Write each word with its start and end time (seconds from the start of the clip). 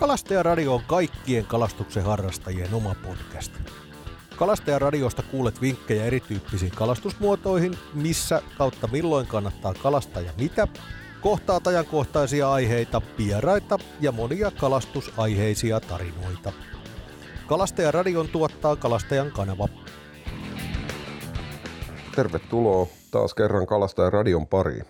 Kalastajaradio 0.00 0.74
on 0.74 0.82
kaikkien 0.86 1.46
kalastuksen 1.46 2.02
harrastajien 2.02 2.74
oma 2.74 2.94
podcast. 3.06 3.52
Kalastajaradiosta 4.36 5.22
kuulet 5.22 5.60
vinkkejä 5.60 6.04
erityyppisiin 6.04 6.72
kalastusmuotoihin, 6.72 7.78
missä 7.94 8.42
kautta 8.58 8.86
milloin 8.86 9.26
kannattaa 9.26 9.74
kalastaa 9.74 10.22
ja 10.22 10.32
mitä, 10.38 10.68
kohtaat 11.20 11.66
ajankohtaisia 11.66 12.52
aiheita, 12.52 13.02
vieraita 13.18 13.78
ja 14.00 14.12
monia 14.12 14.50
kalastusaiheisia 14.50 15.80
tarinoita. 15.80 16.52
Kalastajaradion 17.46 18.28
tuottaa 18.28 18.76
Kalastajan 18.76 19.30
kanava. 19.30 19.68
Tervetuloa 22.16 22.86
taas 23.10 23.34
kerran 23.34 23.66
Kalastajaradion 23.66 24.46
pariin. 24.46 24.84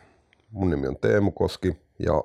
Mun 0.51 0.71
nimi 0.71 0.87
on 0.87 0.97
Teemu 0.97 1.31
Koski 1.31 1.77
ja 1.99 2.25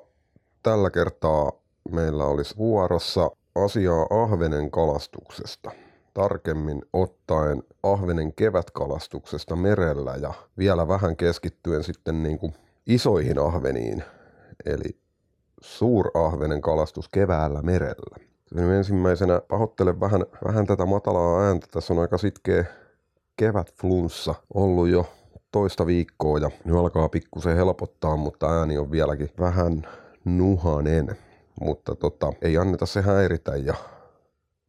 tällä 0.62 0.90
kertaa 0.90 1.65
meillä 1.92 2.24
olisi 2.24 2.56
vuorossa 2.56 3.30
asiaa 3.54 4.06
ahvenen 4.10 4.70
kalastuksesta. 4.70 5.70
Tarkemmin 6.14 6.82
ottaen 6.92 7.62
ahvenen 7.82 8.32
kevätkalastuksesta 8.32 9.56
merellä 9.56 10.14
ja 10.14 10.34
vielä 10.58 10.88
vähän 10.88 11.16
keskittyen 11.16 11.84
sitten 11.84 12.22
niin 12.22 12.38
kuin 12.38 12.54
isoihin 12.86 13.38
ahveniin, 13.38 14.02
eli 14.66 14.98
suurahvenen 15.60 16.60
kalastus 16.60 17.08
keväällä 17.08 17.62
merellä. 17.62 18.16
Ensimmäisenä 18.76 19.40
pahoittelen 19.48 20.00
vähän, 20.00 20.26
vähän 20.44 20.66
tätä 20.66 20.86
matalaa 20.86 21.42
ääntä. 21.42 21.66
Tässä 21.70 21.94
on 21.94 22.00
aika 22.00 22.18
sitkeä 22.18 22.64
kevätflunssa 23.36 24.34
ollut 24.54 24.88
jo 24.88 25.06
toista 25.52 25.86
viikkoa 25.86 26.38
ja 26.38 26.50
nyt 26.64 26.76
alkaa 26.76 27.08
pikkusen 27.08 27.56
helpottaa, 27.56 28.16
mutta 28.16 28.58
ääni 28.58 28.78
on 28.78 28.90
vieläkin 28.90 29.30
vähän 29.38 29.86
nuhanen. 30.24 31.16
Mutta 31.60 31.94
tota, 31.94 32.32
ei 32.42 32.58
anneta 32.58 32.86
se 32.86 33.02
häiritä 33.02 33.56
ja 33.56 33.74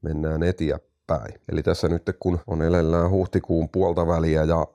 mennään 0.01 0.43
eteenpäin. 0.43 1.41
Eli 1.51 1.63
tässä 1.63 1.87
nyt 1.87 2.03
kun 2.19 2.39
on 2.47 2.61
elellään 2.61 3.09
huhtikuun 3.11 3.69
puolta 3.69 4.07
väliä 4.07 4.43
ja 4.43 4.67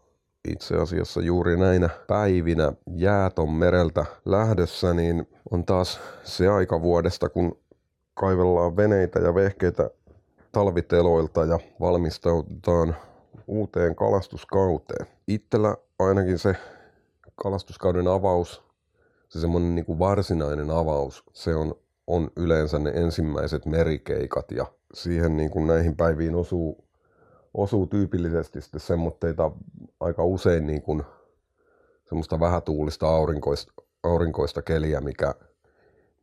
itse 0.49 0.77
asiassa 0.77 1.21
juuri 1.21 1.57
näinä 1.57 1.89
päivinä 2.07 2.73
jäät 2.97 3.39
on 3.39 3.51
mereltä 3.51 4.05
lähdössä, 4.25 4.95
niin 4.95 5.29
on 5.51 5.65
taas 5.65 6.01
se 6.25 6.49
aika 6.49 6.83
vuodesta, 6.83 7.29
kun 7.29 7.59
kaivellaan 8.15 8.77
veneitä 8.77 9.19
ja 9.19 9.35
vehkeitä 9.35 9.91
talviteloilta 10.53 11.45
ja 11.45 11.59
valmistaudutaan 11.81 12.97
uuteen 13.47 13.95
kalastuskauteen. 13.95 15.07
Itsellä 15.29 15.77
ainakin 15.99 16.39
se 16.39 16.57
kalastuskauden 17.35 18.09
avaus, 18.09 18.63
se 19.29 19.41
semmoinen 19.41 19.75
niin 19.75 19.85
kuin 19.85 19.99
varsinainen 19.99 20.71
avaus, 20.71 21.25
se 21.33 21.55
on, 21.55 21.75
on 22.07 22.31
yleensä 22.37 22.79
ne 22.79 22.91
ensimmäiset 22.95 23.67
merikeikat 23.67 24.51
ja 24.51 24.67
siihen 24.95 25.37
niin 25.37 25.51
kuin 25.51 25.67
näihin 25.67 25.97
päiviin 25.97 26.35
osuu, 26.35 26.85
osuu 27.55 27.87
tyypillisesti 27.87 28.61
sitten 28.61 28.81
semmoitteita 28.81 29.53
aika 30.01 30.25
usein 30.25 30.67
niin 30.67 30.83
kuin 30.83 31.03
semmoista 32.09 32.41
vähätuulista 32.41 33.09
aurinkoista, 33.09 33.73
aurinkoista 34.03 34.63
keliä, 34.63 35.01
mikä, 35.01 35.35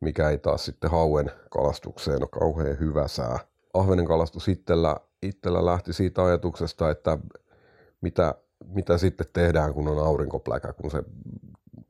mikä 0.00 0.30
ei 0.30 0.38
taas 0.38 0.64
sitten 0.64 0.90
hauen 0.90 1.30
kalastukseen 1.50 2.22
ole 2.22 2.28
kauhean 2.32 2.78
hyvä 2.78 3.08
sää. 3.08 3.38
Ahvenen 3.74 4.06
kalastus 4.06 4.48
itsellä, 4.48 4.96
itsellä 5.22 5.64
lähti 5.64 5.92
siitä 5.92 6.24
ajatuksesta, 6.24 6.90
että 6.90 7.18
mitä, 8.00 8.34
mitä 8.66 8.98
sitten 8.98 9.26
tehdään, 9.32 9.74
kun 9.74 9.88
on 9.88 9.98
aurinkopläkä, 9.98 10.72
kun 10.72 10.90
se 10.90 11.02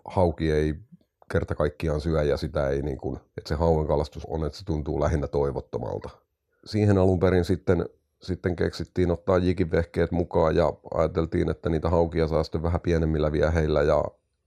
hauki 0.04 0.52
ei 0.52 0.74
kerta 1.32 1.54
kaikkiaan 1.54 2.00
syö 2.00 2.22
ja 2.22 2.36
sitä 2.36 2.68
ei 2.68 2.82
niin 2.82 2.98
kuin, 2.98 3.16
että 3.38 3.48
se 3.48 3.54
hauen 3.54 3.86
kalastus 3.86 4.26
on, 4.26 4.46
että 4.46 4.58
se 4.58 4.64
tuntuu 4.64 5.00
lähinnä 5.00 5.26
toivottomalta. 5.26 6.10
Siihen 6.64 6.98
alun 6.98 7.20
perin 7.20 7.44
sitten, 7.44 7.88
sitten 8.22 8.56
keksittiin 8.56 9.10
ottaa 9.10 9.38
jikivehkeet 9.38 10.10
mukaan 10.10 10.56
ja 10.56 10.72
ajateltiin, 10.94 11.50
että 11.50 11.68
niitä 11.68 11.88
haukia 11.88 12.26
saa 12.26 12.42
sitten 12.42 12.62
vähän 12.62 12.80
pienemmillä 12.80 13.32
vieheillä 13.32 13.82
ja, 13.82 14.04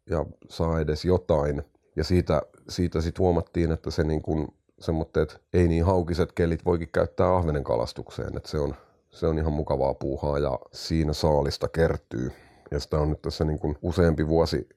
ja 0.10 0.26
saa 0.50 0.80
edes 0.80 1.06
jotain. 1.06 1.64
Ja 1.96 2.04
siitä, 2.04 2.42
siitä 2.70 3.02
sitten 3.02 3.24
huomattiin, 3.24 3.72
että 3.72 3.92
se 3.92 4.04
niin 4.04 4.22
kuin 4.22 4.48
semmoitteet 4.80 5.42
ei 5.54 5.68
niin 5.68 5.86
haukiset 5.86 6.32
kelit 6.32 6.66
voikin 6.66 6.90
käyttää 6.92 7.36
ahvenen 7.36 7.64
kalastukseen, 7.64 8.38
että 8.38 8.50
se 8.50 8.60
on, 8.60 8.76
se 9.12 9.28
on 9.28 9.38
ihan 9.38 9.54
mukavaa 9.54 9.94
puuhaa 9.94 10.40
ja 10.40 10.60
siinä 10.72 11.14
saalista 11.14 11.68
kertyy. 11.68 12.32
Ja 12.72 12.80
sitä 12.80 12.98
on 12.98 13.10
nyt 13.10 13.22
tässä 13.22 13.46
niin 13.46 13.60
kuin 13.60 13.78
useampi 13.82 14.28
vuosi 14.28 14.70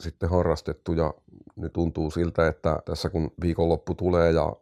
sitten 0.00 0.28
harrastettu 0.28 0.92
ja 0.92 1.14
nyt 1.56 1.72
tuntuu 1.72 2.10
siltä, 2.10 2.48
että 2.48 2.82
tässä 2.84 3.10
kun 3.10 3.30
viikonloppu 3.40 3.94
tulee 3.94 4.32
ja 4.32 4.56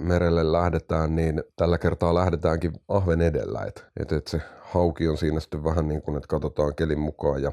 merelle 0.00 0.52
lähdetään, 0.52 1.16
niin 1.16 1.42
tällä 1.56 1.78
kertaa 1.78 2.14
lähdetäänkin 2.14 2.72
ahven 2.88 3.20
edellä. 3.20 3.64
Että 3.66 3.82
et, 4.00 4.12
et 4.12 4.26
se 4.26 4.40
hauki 4.60 5.08
on 5.08 5.18
siinä 5.18 5.40
sitten 5.40 5.64
vähän 5.64 5.88
niin 5.88 6.02
kuin, 6.02 6.16
että 6.16 6.28
katsotaan 6.28 6.74
kelin 6.74 7.00
mukaan 7.00 7.42
ja 7.42 7.52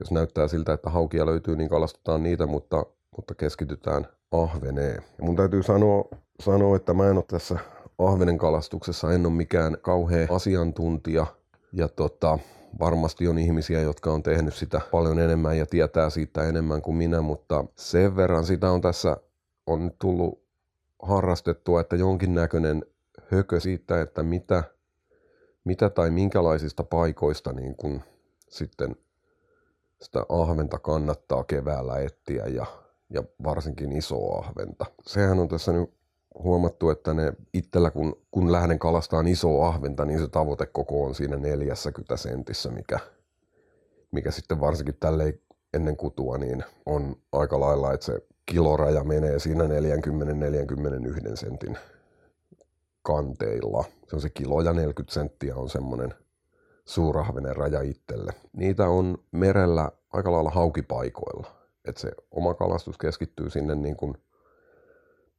jos 0.00 0.10
näyttää 0.10 0.48
siltä, 0.48 0.72
että 0.72 0.90
haukia 0.90 1.26
löytyy, 1.26 1.56
niin 1.56 1.70
kalastetaan 1.70 2.22
niitä, 2.22 2.46
mutta, 2.46 2.86
mutta 3.16 3.34
keskitytään 3.34 4.06
ahveneen. 4.32 5.02
Ja 5.18 5.24
mun 5.24 5.36
täytyy 5.36 5.62
sanoa, 5.62 6.04
sanoa, 6.40 6.76
että 6.76 6.94
mä 6.94 7.10
en 7.10 7.16
ole 7.16 7.24
tässä 7.28 7.58
ahvenen 7.98 8.38
kalastuksessa, 8.38 9.12
en 9.12 9.26
ole 9.26 9.34
mikään 9.34 9.76
kauhea 9.82 10.26
asiantuntija. 10.30 11.26
Ja 11.72 11.88
tota, 11.88 12.38
varmasti 12.78 13.28
on 13.28 13.38
ihmisiä, 13.38 13.80
jotka 13.80 14.12
on 14.12 14.22
tehnyt 14.22 14.54
sitä 14.54 14.80
paljon 14.90 15.18
enemmän 15.18 15.58
ja 15.58 15.66
tietää 15.66 16.10
siitä 16.10 16.44
enemmän 16.44 16.82
kuin 16.82 16.96
minä, 16.96 17.20
mutta 17.20 17.64
sen 17.76 18.16
verran 18.16 18.44
sitä 18.44 18.70
on 18.70 18.80
tässä 18.80 19.16
on 19.66 19.84
nyt 19.84 19.98
tullut 19.98 20.42
harrastettua, 21.02 21.80
että 21.80 21.96
jonkinnäköinen 21.96 22.84
hökö 23.30 23.60
siitä, 23.60 24.00
että 24.00 24.22
mitä, 24.22 24.64
mitä 25.64 25.90
tai 25.90 26.10
minkälaisista 26.10 26.84
paikoista 26.84 27.52
niin 27.52 27.76
kun 27.76 28.02
sitten 28.48 28.96
sitä 30.02 30.26
ahventa 30.28 30.78
kannattaa 30.78 31.44
keväällä 31.44 31.98
etsiä 31.98 32.46
ja, 32.46 32.66
ja 33.10 33.24
varsinkin 33.44 33.92
isoa 33.92 34.38
ahventa. 34.38 34.86
Sehän 35.06 35.38
on 35.38 35.48
tässä 35.48 35.72
nyt 35.72 35.90
huomattu, 36.34 36.90
että 36.90 37.14
ne 37.14 37.32
itsellä 37.54 37.90
kun, 37.90 38.16
kun 38.30 38.52
lähden 38.52 38.78
kalastaan 38.78 39.28
isoa 39.28 39.68
ahventa, 39.68 40.04
niin 40.04 40.20
se 40.20 40.28
tavoitekoko 40.28 41.04
on 41.04 41.14
siinä 41.14 41.36
40 41.36 42.16
sentissä, 42.16 42.70
mikä, 42.70 42.98
mikä 44.10 44.30
sitten 44.30 44.60
varsinkin 44.60 44.96
tälle 45.00 45.38
ennen 45.74 45.96
kutua 45.96 46.38
niin 46.38 46.64
on 46.86 47.16
aika 47.32 47.60
lailla, 47.60 47.92
että 47.92 48.06
se 48.06 48.20
kiloraja 48.46 49.04
menee 49.04 49.38
siinä 49.38 49.64
40-41 49.64 49.68
sentin 51.34 51.78
kanteilla. 53.02 53.84
Se 54.08 54.16
on 54.16 54.22
se 54.22 54.30
kilo 54.30 54.60
ja 54.60 54.72
40 54.72 55.14
senttiä 55.14 55.56
on 55.56 55.68
semmoinen 55.70 56.14
suurahvenen 56.84 57.56
raja 57.56 57.80
itselle. 57.80 58.32
Niitä 58.52 58.88
on 58.88 59.18
merellä 59.30 59.92
aika 60.12 60.32
lailla 60.32 60.50
haukipaikoilla. 60.50 61.50
Että 61.84 62.00
se 62.00 62.10
oma 62.30 62.54
kalastus 62.54 62.98
keskittyy 62.98 63.50
sinne 63.50 63.74
niin 63.74 63.96
kuin 63.96 64.14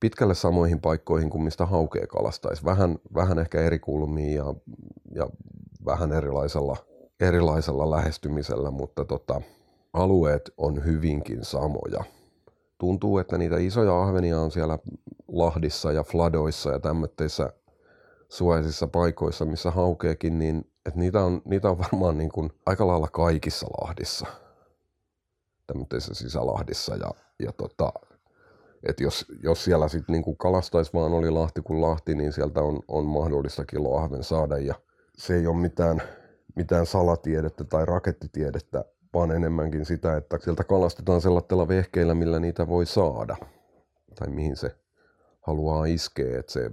pitkälle 0.03 0.35
samoihin 0.35 0.81
paikkoihin 0.81 1.29
kuin 1.29 1.43
mistä 1.43 1.65
haukea 1.65 2.07
kalastaisi. 2.07 2.65
Vähän, 2.65 2.97
vähän 3.15 3.39
ehkä 3.39 3.61
eri 3.61 3.79
kulmiin 3.79 4.35
ja, 4.35 4.55
ja 5.15 5.27
vähän 5.85 6.11
erilaisella, 6.11 6.77
erilaisella 7.19 7.91
lähestymisellä, 7.91 8.71
mutta 8.71 9.05
tota, 9.05 9.41
alueet 9.93 10.53
on 10.57 10.85
hyvinkin 10.85 11.45
samoja. 11.45 12.03
Tuntuu, 12.77 13.17
että 13.17 13.37
niitä 13.37 13.57
isoja 13.57 14.01
ahvenia 14.01 14.39
on 14.39 14.51
siellä 14.51 14.79
Lahdissa 15.27 15.91
ja 15.91 16.03
Fladoissa 16.03 16.71
ja 16.71 16.79
tämmöisissä 16.79 17.53
suojaisissa 18.29 18.87
paikoissa, 18.87 19.45
missä 19.45 19.71
haukeekin, 19.71 20.39
niin 20.39 20.71
että 20.85 20.99
niitä, 20.99 21.23
on, 21.23 21.41
niitä 21.45 21.69
on 21.69 21.77
varmaan 21.77 22.17
niin 22.17 22.31
kuin 22.31 22.51
aika 22.65 22.87
lailla 22.87 23.07
kaikissa 23.07 23.67
Lahdissa, 23.81 24.25
tämmöisissä 25.67 26.13
sisälahdissa 26.13 26.95
ja, 26.95 27.11
ja 27.39 27.51
tota, 27.51 27.93
että 28.83 29.03
jos, 29.03 29.25
jos 29.43 29.63
siellä 29.63 29.87
sitten 29.87 30.13
niinku 30.13 30.35
kalastaisi 30.35 30.93
vaan 30.93 31.13
oli 31.13 31.29
Lahti 31.29 31.61
kuin 31.61 31.81
Lahti, 31.81 32.15
niin 32.15 32.33
sieltä 32.33 32.61
on, 32.61 32.79
on 32.87 33.05
mahdollista 33.05 33.65
kiloahven 33.65 34.23
saada. 34.23 34.57
Ja 34.57 34.75
se 35.17 35.35
ei 35.35 35.47
ole 35.47 35.57
mitään, 35.57 36.01
mitään 36.55 36.85
salatiedettä 36.85 37.63
tai 37.63 37.85
rakettitiedettä, 37.85 38.85
vaan 39.13 39.31
enemmänkin 39.31 39.85
sitä, 39.85 40.17
että 40.17 40.37
sieltä 40.41 40.63
kalastetaan 40.63 41.21
sellaisella 41.21 41.67
vehkeillä, 41.67 42.13
millä 42.13 42.39
niitä 42.39 42.67
voi 42.67 42.85
saada. 42.85 43.37
Tai 44.19 44.29
mihin 44.29 44.55
se 44.55 44.75
haluaa 45.41 45.85
iskeä. 45.85 46.39
Että 46.39 46.51
se 46.51 46.71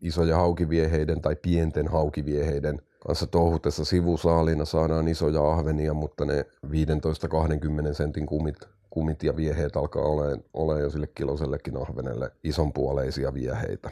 isoja 0.00 0.36
haukivieheiden 0.36 1.20
tai 1.20 1.36
pienten 1.36 1.88
haukivieheiden 1.88 2.82
kanssa 3.06 3.26
touhutessa 3.26 3.84
sivusaalina 3.84 4.64
saadaan 4.64 5.08
isoja 5.08 5.50
ahvenia, 5.50 5.94
mutta 5.94 6.24
ne 6.24 6.46
15-20 6.66 7.94
sentin 7.94 8.26
kumit 8.26 8.56
kumit 8.98 9.22
ja 9.22 9.36
vieheet 9.36 9.76
alkaa 9.76 10.02
olemaan, 10.02 10.44
olemaan 10.54 10.82
jo 10.82 10.90
sille 10.90 11.06
kilosellekin 11.06 11.76
ahvenelle 11.76 12.30
isonpuoleisia 12.44 13.34
vieheitä. 13.34 13.90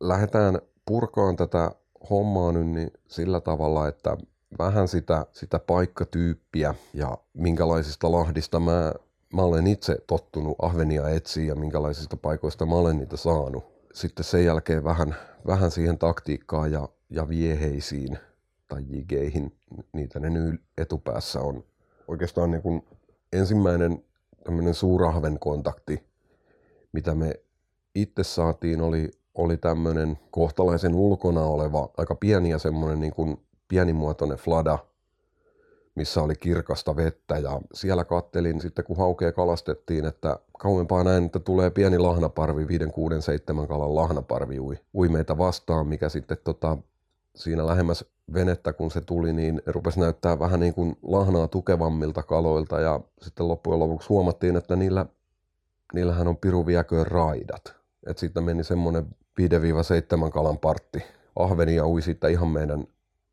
Lähdetään 0.00 0.60
purkaan 0.86 1.36
tätä 1.36 1.70
hommaa 2.10 2.52
nyt 2.52 2.66
niin 2.66 2.90
sillä 3.08 3.40
tavalla, 3.40 3.88
että 3.88 4.16
vähän 4.58 4.88
sitä, 4.88 5.26
sitä 5.32 5.58
paikkatyyppiä 5.58 6.74
ja 6.94 7.18
minkälaisista 7.34 8.12
lahdista 8.12 8.60
mä, 8.60 8.92
mä 9.34 9.42
olen 9.42 9.66
itse 9.66 9.96
tottunut 10.06 10.56
ahvenia 10.62 11.08
etsiä 11.08 11.44
ja 11.44 11.54
minkälaisista 11.54 12.16
paikoista 12.16 12.66
mä 12.66 12.74
olen 12.74 12.98
niitä 12.98 13.16
saanut. 13.16 13.64
Sitten 13.94 14.24
sen 14.24 14.44
jälkeen 14.44 14.84
vähän, 14.84 15.16
vähän 15.46 15.70
siihen 15.70 15.98
taktiikkaan 15.98 16.72
ja, 16.72 16.88
ja 17.10 17.28
vieheisiin 17.28 18.18
tai 18.68 18.84
jigeihin, 18.88 19.56
niitä 19.92 20.20
ne 20.20 20.30
nyt 20.30 20.60
etupäässä 20.78 21.40
on. 21.40 21.64
Oikeastaan 22.08 22.50
niin 22.50 22.62
kuin 22.62 22.84
ensimmäinen 23.32 24.04
tämmöinen 24.44 24.74
suurahven 24.74 25.38
kontakti, 25.38 26.04
mitä 26.92 27.14
me 27.14 27.34
itse 27.94 28.24
saatiin, 28.24 28.80
oli, 28.80 29.10
oli 29.34 29.56
tämmöinen 29.56 30.18
kohtalaisen 30.30 30.94
ulkona 30.94 31.44
oleva, 31.44 31.90
aika 31.96 32.14
pieni 32.14 32.50
ja 32.50 32.58
semmoinen 32.58 33.00
niin 33.00 33.12
kuin 33.12 33.36
pienimuotoinen 33.68 34.38
flada, 34.38 34.78
missä 35.94 36.22
oli 36.22 36.34
kirkasta 36.34 36.96
vettä. 36.96 37.38
Ja 37.38 37.60
siellä 37.74 38.04
kattelin 38.04 38.60
sitten 38.60 38.84
kun 38.84 38.96
haukea 38.96 39.32
kalastettiin, 39.32 40.04
että 40.04 40.38
kauempaa 40.58 41.04
näin, 41.04 41.24
että 41.24 41.38
tulee 41.38 41.70
pieni 41.70 41.98
lahnaparvi, 41.98 42.68
5, 42.68 42.86
6, 42.86 43.22
7 43.22 43.68
kalan 43.68 43.94
lahnaparvi 43.94 44.60
ui, 44.60 44.78
ui 44.94 45.08
meitä 45.08 45.38
vastaan, 45.38 45.86
mikä 45.86 46.08
sitten 46.08 46.36
tota, 46.44 46.78
siinä 47.36 47.66
lähemmäs 47.66 48.04
venettä 48.34 48.72
kun 48.72 48.90
se 48.90 49.00
tuli, 49.00 49.32
niin 49.32 49.62
rupesi 49.66 50.00
näyttää 50.00 50.38
vähän 50.38 50.60
niin 50.60 50.74
kuin 50.74 50.96
lahnaa 51.02 51.48
tukevammilta 51.48 52.22
kaloilta 52.22 52.80
ja 52.80 53.00
sitten 53.22 53.48
loppujen 53.48 53.80
lopuksi 53.80 54.08
huomattiin, 54.08 54.56
että 54.56 54.76
niillä, 54.76 55.06
niillähän 55.94 56.28
on 56.28 56.36
piru 56.36 56.64
raidat. 57.02 57.74
Että 58.06 58.20
sitten 58.20 58.44
meni 58.44 58.64
semmoinen 58.64 59.06
5-7 59.40 60.30
kalan 60.30 60.58
partti 60.58 61.02
ahvenia 61.36 61.86
ui 61.86 62.02
sitten 62.02 62.30
ihan 62.30 62.48
meidän 62.48 62.84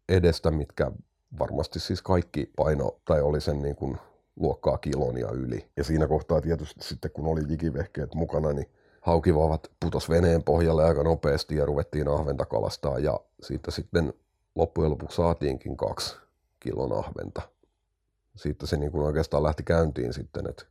edestä, 0.09 0.51
mitkä 0.51 0.91
varmasti 1.39 1.79
siis 1.79 2.01
kaikki 2.01 2.51
paino 2.55 2.99
tai 3.05 3.21
oli 3.21 3.41
sen 3.41 3.61
niin 3.61 3.75
kuin 3.75 3.97
luokkaa 4.35 4.77
kilon 4.77 5.17
ja 5.17 5.31
yli. 5.31 5.69
Ja 5.77 5.83
siinä 5.83 6.07
kohtaa 6.07 6.41
tietysti 6.41 6.83
sitten 6.83 7.11
kun 7.11 7.27
oli 7.27 7.41
jikivehkeet 7.49 8.15
mukana, 8.15 8.53
niin 8.53 8.67
haukivaavat 9.01 9.71
putos 9.79 10.09
veneen 10.09 10.43
pohjalle 10.43 10.83
aika 10.83 11.03
nopeasti 11.03 11.55
ja 11.55 11.65
ruvettiin 11.65 12.07
ahventa 12.07 12.45
kalastaa 12.45 12.99
ja 12.99 13.19
siitä 13.41 13.71
sitten 13.71 14.13
loppujen 14.55 14.91
lopuksi 14.91 15.15
saatiinkin 15.15 15.77
kaksi 15.77 16.15
kilon 16.59 16.99
ahventa. 16.99 17.41
Siitä 18.35 18.67
se 18.67 18.77
niin 18.77 18.91
kuin 18.91 19.03
oikeastaan 19.03 19.43
lähti 19.43 19.63
käyntiin 19.63 20.13
sitten, 20.13 20.49
että 20.49 20.65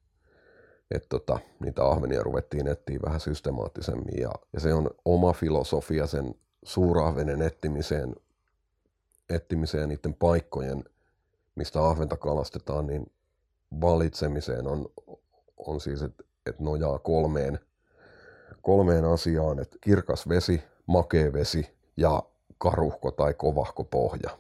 et 0.91 1.07
tota, 1.09 1.39
niitä 1.61 1.85
ahvenia 1.85 2.23
ruvettiin 2.23 2.69
etsiä 2.69 2.99
vähän 3.05 3.21
systemaattisemmin 3.21 4.21
ja, 4.21 4.31
ja 4.53 4.61
se 4.61 4.75
on 4.75 4.91
oma 5.05 5.33
filosofia 5.33 6.07
sen 6.07 6.35
suurahvenen 6.63 7.43
etsimiseen 7.43 8.15
etsimiseen 9.29 9.89
niiden 9.89 10.15
paikkojen, 10.15 10.85
mistä 11.55 11.85
ahventa 11.85 12.17
kalastetaan, 12.17 12.87
niin 12.87 13.13
valitsemiseen 13.81 14.67
on, 14.67 14.87
on 15.57 15.81
siis, 15.81 16.03
että 16.03 16.25
et 16.47 16.61
nojaa 16.61 16.99
kolmeen, 16.99 17.59
kolmeen 18.63 19.05
asiaan, 19.05 19.59
että 19.59 19.77
kirkas 19.81 20.29
vesi, 20.29 20.63
makea 20.87 21.33
vesi 21.33 21.77
ja 21.97 22.23
karuhko 22.59 23.11
tai 23.11 23.35
kovahko 23.35 23.85
pohja. 23.85 24.31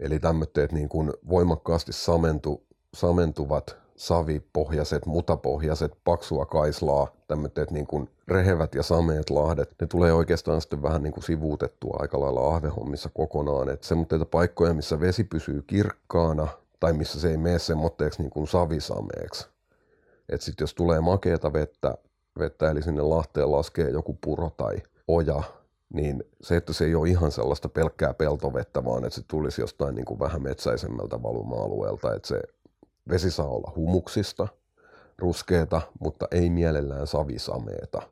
Eli 0.00 0.18
tämmöitteet 0.18 0.72
niin 0.72 0.88
kuin 0.88 1.12
voimakkaasti 1.28 1.92
samentu, 1.92 2.66
samentuvat 2.94 3.76
savipohjaiset, 3.96 5.06
mutapohjaiset, 5.06 5.92
paksua 6.04 6.46
kaislaa, 6.46 7.08
tämmöiset 7.28 7.70
niin 7.70 7.86
kuin 7.86 8.10
rehevät 8.28 8.74
ja 8.74 8.82
sameet 8.82 9.30
lahdet, 9.30 9.70
ne 9.80 9.86
tulee 9.86 10.12
oikeastaan 10.12 10.60
sitten 10.60 10.82
vähän 10.82 11.02
niin 11.02 11.12
kuin 11.12 11.24
sivuutettua 11.24 11.96
aika 12.00 12.20
lailla 12.20 12.54
ahvehommissa 12.54 13.10
kokonaan. 13.14 13.68
Että 13.68 13.86
semmoitteita 13.86 14.26
paikkoja, 14.26 14.74
missä 14.74 15.00
vesi 15.00 15.24
pysyy 15.24 15.62
kirkkaana 15.62 16.48
tai 16.80 16.92
missä 16.92 17.20
se 17.20 17.30
ei 17.30 17.36
mene 17.36 17.58
semmoitteeksi 17.58 18.22
niin 18.22 18.30
kuin 18.30 18.48
savisameeksi. 18.48 19.48
Että 20.28 20.44
sitten 20.44 20.62
jos 20.62 20.74
tulee 20.74 21.00
makeata 21.00 21.52
vettä, 21.52 21.94
vettä, 22.38 22.70
eli 22.70 22.82
sinne 22.82 23.02
lahteen 23.02 23.52
laskee 23.52 23.90
joku 23.90 24.18
puro 24.20 24.50
tai 24.56 24.76
oja, 25.08 25.42
niin 25.92 26.24
se, 26.40 26.56
että 26.56 26.72
se 26.72 26.84
ei 26.84 26.94
ole 26.94 27.08
ihan 27.08 27.32
sellaista 27.32 27.68
pelkkää 27.68 28.14
peltovettä, 28.14 28.84
vaan 28.84 29.04
että 29.04 29.14
se 29.14 29.22
tulisi 29.28 29.60
jostain 29.60 29.94
niin 29.94 30.04
kuin 30.04 30.20
vähän 30.20 30.42
metsäisemmältä 30.42 31.22
valuma-alueelta, 31.22 32.14
että 32.14 32.28
se 32.28 32.40
Vesi 33.08 33.30
saa 33.30 33.48
olla 33.48 33.72
humuksista, 33.76 34.48
ruskeeta, 35.18 35.82
mutta 36.00 36.28
ei 36.30 36.50
mielellään 36.50 37.06
savisameeta. 37.06 38.02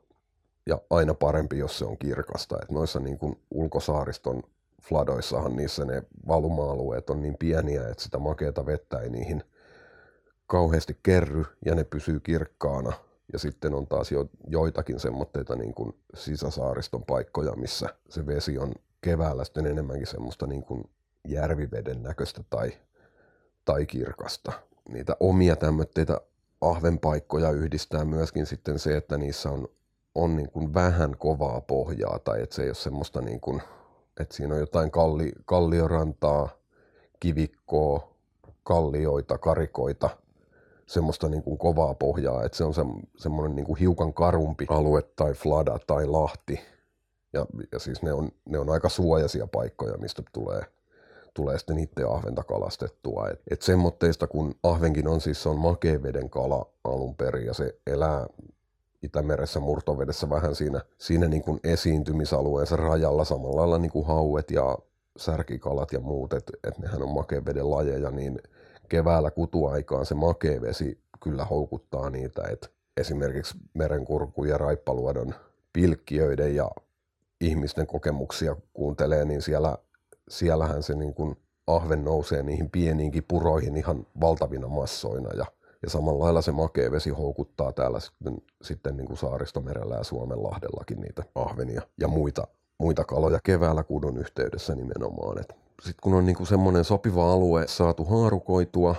Ja 0.65 0.79
aina 0.89 1.13
parempi, 1.13 1.57
jos 1.57 1.79
se 1.79 1.85
on 1.85 1.97
kirkasta. 1.97 2.57
Et 2.61 2.71
noissa 2.71 2.99
niin 2.99 3.17
kuin 3.17 3.41
ulkosaariston 3.51 4.43
fladoissahan 4.81 5.55
niissä 5.55 5.85
ne 5.85 6.03
valuma-alueet 6.27 7.09
on 7.09 7.21
niin 7.21 7.37
pieniä, 7.39 7.87
että 7.87 8.03
sitä 8.03 8.19
makeata 8.19 8.65
vettä 8.65 8.99
ei 8.99 9.09
niihin 9.09 9.43
kauheasti 10.47 10.97
kerry 11.03 11.45
ja 11.65 11.75
ne 11.75 11.83
pysyy 11.83 12.19
kirkkaana. 12.19 12.93
Ja 13.33 13.39
sitten 13.39 13.73
on 13.73 13.87
taas 13.87 14.11
jo, 14.11 14.29
joitakin 14.47 14.99
semmoitteita 14.99 15.55
niin 15.55 15.73
kuin 15.73 15.95
sisäsaariston 16.13 17.05
paikkoja, 17.05 17.55
missä 17.55 17.89
se 18.09 18.25
vesi 18.25 18.57
on 18.57 18.73
keväällä 19.01 19.43
sitten 19.43 19.65
enemmänkin 19.65 20.07
semmoista 20.07 20.47
niin 20.47 20.63
kuin 20.63 20.83
järviveden 21.27 22.03
näköistä 22.03 22.43
tai, 22.49 22.71
tai 23.65 23.85
kirkasta. 23.85 24.51
Niitä 24.89 25.17
omia 25.19 25.55
tämmöitä 25.55 26.21
ahvenpaikkoja 26.61 27.51
yhdistää 27.51 28.05
myöskin 28.05 28.45
sitten 28.45 28.79
se, 28.79 28.97
että 28.97 29.17
niissä 29.17 29.49
on, 29.49 29.67
on 30.15 30.35
niin 30.35 30.51
kuin 30.51 30.73
vähän 30.73 31.17
kovaa 31.17 31.61
pohjaa 31.61 32.19
tai 32.19 32.41
että 32.41 32.55
se 32.55 32.61
ei 32.61 32.69
ole 32.69 32.75
semmoista 32.75 33.21
niin 33.21 33.39
kuin, 33.39 33.61
että 34.19 34.35
siinä 34.35 34.53
on 34.53 34.59
jotain 34.59 34.91
kalli, 34.91 35.31
kalliorantaa, 35.45 36.49
kivikkoa, 37.19 38.15
kallioita, 38.63 39.37
karikoita, 39.37 40.09
semmoista 40.85 41.29
niin 41.29 41.43
kuin 41.43 41.57
kovaa 41.57 41.93
pohjaa, 41.93 42.43
että 42.43 42.57
se 42.57 42.63
on 42.63 42.73
se, 42.73 42.81
semmoinen 43.17 43.55
niin 43.55 43.65
kuin 43.65 43.79
hiukan 43.79 44.13
karumpi 44.13 44.65
alue 44.69 45.01
tai 45.01 45.33
flada 45.33 45.79
tai 45.87 46.07
lahti. 46.07 46.59
Ja, 47.33 47.45
ja 47.71 47.79
siis 47.79 48.01
ne 48.01 48.13
on, 48.13 48.31
ne 48.49 48.59
on 48.59 48.69
aika 48.69 48.89
suojaisia 48.89 49.47
paikkoja, 49.47 49.97
mistä 49.97 50.23
tulee 50.33 50.61
tulee 51.35 51.57
sitten 51.57 51.79
itse 51.79 52.03
ahventa 52.03 52.43
kalastettua. 52.43 53.29
Et, 53.29 53.41
et 53.51 53.61
semmoitteista, 53.61 54.27
kun 54.27 54.55
ahvenkin 54.63 55.07
on 55.07 55.21
siis 55.21 55.43
se 55.43 55.49
on 55.49 55.57
makeaveden 55.57 56.29
kala 56.29 56.65
alun 56.83 57.15
perin 57.15 57.45
ja 57.45 57.53
se 57.53 57.75
elää 57.87 58.27
Itämeressä 59.03 59.59
murtovedessä 59.59 60.29
vähän 60.29 60.55
siinä, 60.55 60.81
siinä 60.97 61.27
niin 61.27 61.41
kuin 61.41 61.59
esiintymisalueensa 61.63 62.75
rajalla 62.75 63.25
samalla 63.25 63.55
lailla 63.55 63.77
niin 63.77 63.91
kuin 63.91 64.05
hauet 64.05 64.51
ja 64.51 64.77
särkikalat 65.17 65.91
ja 65.91 65.99
muut, 65.99 66.33
että 66.33 66.53
et 66.63 66.77
nehän 66.77 67.03
on 67.03 67.13
makeaveden 67.13 67.71
lajeja, 67.71 68.11
niin 68.11 68.39
keväällä 68.89 69.31
kutuaikaan 69.31 70.05
se 70.05 70.15
makeavesi 70.15 70.99
kyllä 71.23 71.45
houkuttaa 71.45 72.09
niitä, 72.09 72.43
että 72.51 72.67
esimerkiksi 72.97 73.57
merenkurku 73.73 74.45
ja 74.45 74.57
raippaluodon 74.57 75.35
pilkkiöiden 75.73 76.55
ja 76.55 76.71
ihmisten 77.41 77.87
kokemuksia 77.87 78.55
kuuntelee, 78.73 79.25
niin 79.25 79.41
siellä 79.41 79.77
siellähän 80.29 80.83
se 80.83 80.95
niin 80.95 81.13
kuin 81.13 81.35
ahven 81.67 82.03
nousee 82.03 82.43
niihin 82.43 82.69
pieniinkin 82.69 83.23
puroihin 83.27 83.77
ihan 83.77 84.07
valtavina 84.21 84.67
massoina 84.67 85.29
ja, 85.37 85.45
ja 85.83 85.89
samalla 85.89 86.23
lailla 86.23 86.41
se 86.41 86.51
makea 86.51 86.91
vesi 86.91 87.09
houkuttaa 87.09 87.71
täällä 87.71 87.99
sitten, 87.99 88.37
sitten 88.61 88.97
niin 88.97 89.07
kuin 89.07 89.17
Saaristomerellä 89.17 89.95
ja 89.95 90.03
Suomenlahdellakin 90.03 91.01
niitä 91.01 91.23
ahvenia 91.35 91.81
ja 91.99 92.07
muita, 92.07 92.47
muita 92.79 93.03
kaloja 93.03 93.39
keväällä 93.43 93.83
kudun 93.83 94.17
yhteydessä 94.17 94.75
nimenomaan. 94.75 95.37
Sitten 95.81 96.01
kun 96.01 96.13
on 96.13 96.25
niin 96.25 96.35
kuin 96.35 96.47
semmoinen 96.47 96.83
sopiva 96.83 97.33
alue 97.33 97.67
saatu 97.67 98.05
haarukoitua, 98.05 98.95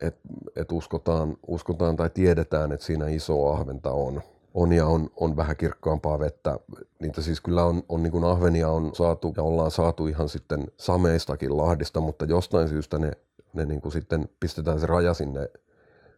että 0.00 0.20
et 0.56 0.72
uskotaan, 0.72 1.36
uskotaan 1.46 1.96
tai 1.96 2.10
tiedetään, 2.10 2.72
että 2.72 2.86
siinä 2.86 3.08
iso 3.08 3.52
ahventa 3.52 3.90
on, 3.90 4.22
on 4.54 4.72
ja 4.72 4.86
on, 4.86 5.10
on 5.16 5.36
vähän 5.36 5.56
kirkkaampaa 5.56 6.18
vettä. 6.18 6.58
Niitä 7.00 7.22
siis 7.22 7.40
kyllä 7.40 7.64
on, 7.64 7.82
on 7.88 8.02
niin 8.02 8.10
kuin 8.10 8.24
ahvenia 8.24 8.68
on 8.68 8.94
saatu 8.94 9.34
ja 9.36 9.42
ollaan 9.42 9.70
saatu 9.70 10.06
ihan 10.06 10.28
sitten 10.28 10.66
sameistakin 10.76 11.56
lahdista, 11.56 12.00
mutta 12.00 12.24
jostain 12.24 12.68
syystä 12.68 12.98
ne, 12.98 13.12
ne 13.52 13.64
niin 13.64 13.80
kuin 13.80 13.92
sitten 13.92 14.28
pistetään 14.40 14.80
se 14.80 14.86
raja 14.86 15.14
sinne, 15.14 15.50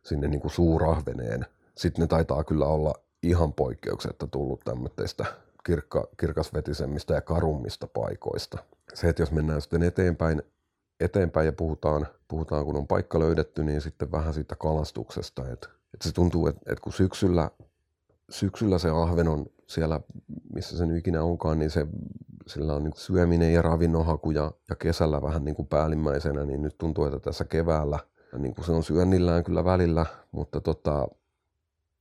sinne 0.02 0.28
niin 0.28 0.40
kuin 0.40 0.52
suurahveneen. 0.52 1.46
Sitten 1.74 2.02
ne 2.02 2.06
taitaa 2.06 2.44
kyllä 2.44 2.66
olla 2.66 2.94
ihan 3.22 3.52
poikkeuksetta 3.52 4.26
tullut 4.26 4.60
tämmöistä 4.64 5.24
kirkka, 5.66 6.08
kirkasvetisemmistä 6.20 7.14
ja 7.14 7.20
karummista 7.20 7.86
paikoista. 7.86 8.58
Se, 8.94 9.08
että 9.08 9.22
jos 9.22 9.32
mennään 9.32 9.60
sitten 9.60 9.82
eteenpäin, 9.82 10.42
eteenpäin 11.00 11.46
ja 11.46 11.52
puhutaan, 11.52 12.06
puhutaan, 12.28 12.64
kun 12.64 12.76
on 12.76 12.86
paikka 12.86 13.18
löydetty, 13.18 13.64
niin 13.64 13.80
sitten 13.80 14.12
vähän 14.12 14.34
siitä 14.34 14.56
kalastuksesta. 14.56 15.42
Että, 15.42 15.68
että 15.94 16.08
se 16.08 16.12
tuntuu, 16.12 16.46
että, 16.46 16.60
että 16.66 16.82
kun 16.82 16.92
syksyllä 16.92 17.50
syksyllä 18.30 18.78
se 18.78 18.90
ahven 18.90 19.28
on 19.28 19.46
siellä, 19.66 20.00
missä 20.54 20.78
se 20.78 20.84
ikinä 20.96 21.22
onkaan, 21.22 21.58
niin 21.58 21.70
se, 21.70 21.86
sillä 22.46 22.74
on 22.74 22.84
niin 22.84 22.92
syöminen 22.96 23.52
ja 23.52 23.62
ravinnonhaku 23.62 24.30
ja, 24.30 24.52
ja 24.70 24.76
kesällä 24.76 25.22
vähän 25.22 25.44
niin 25.44 25.54
kuin 25.54 25.68
päällimmäisenä, 25.68 26.44
niin 26.44 26.62
nyt 26.62 26.78
tuntuu, 26.78 27.04
että 27.04 27.18
tässä 27.18 27.44
keväällä 27.44 27.98
niin 28.38 28.54
kuin 28.54 28.64
se 28.64 28.72
on 28.72 28.84
syönnillään 28.84 29.44
kyllä 29.44 29.64
välillä, 29.64 30.06
mutta, 30.32 30.60
tota, 30.60 31.08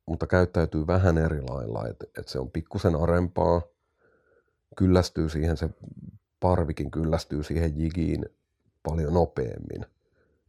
mutta 0.06 0.28
käyttäytyy 0.28 0.88
vähän 0.88 1.18
eri 1.18 1.42
lailla, 1.42 1.88
että 1.88 2.06
et 2.20 2.28
se 2.28 2.40
on 2.40 2.52
pikkusen 2.52 2.96
arempaa, 2.96 3.62
kyllästyy 4.78 5.30
siihen, 5.30 5.58
se 5.58 5.70
parvikin 6.40 6.92
kyllästyy 6.92 7.44
siihen 7.44 7.80
jigiin 7.80 8.26
paljon 8.84 9.14
nopeammin. 9.14 9.86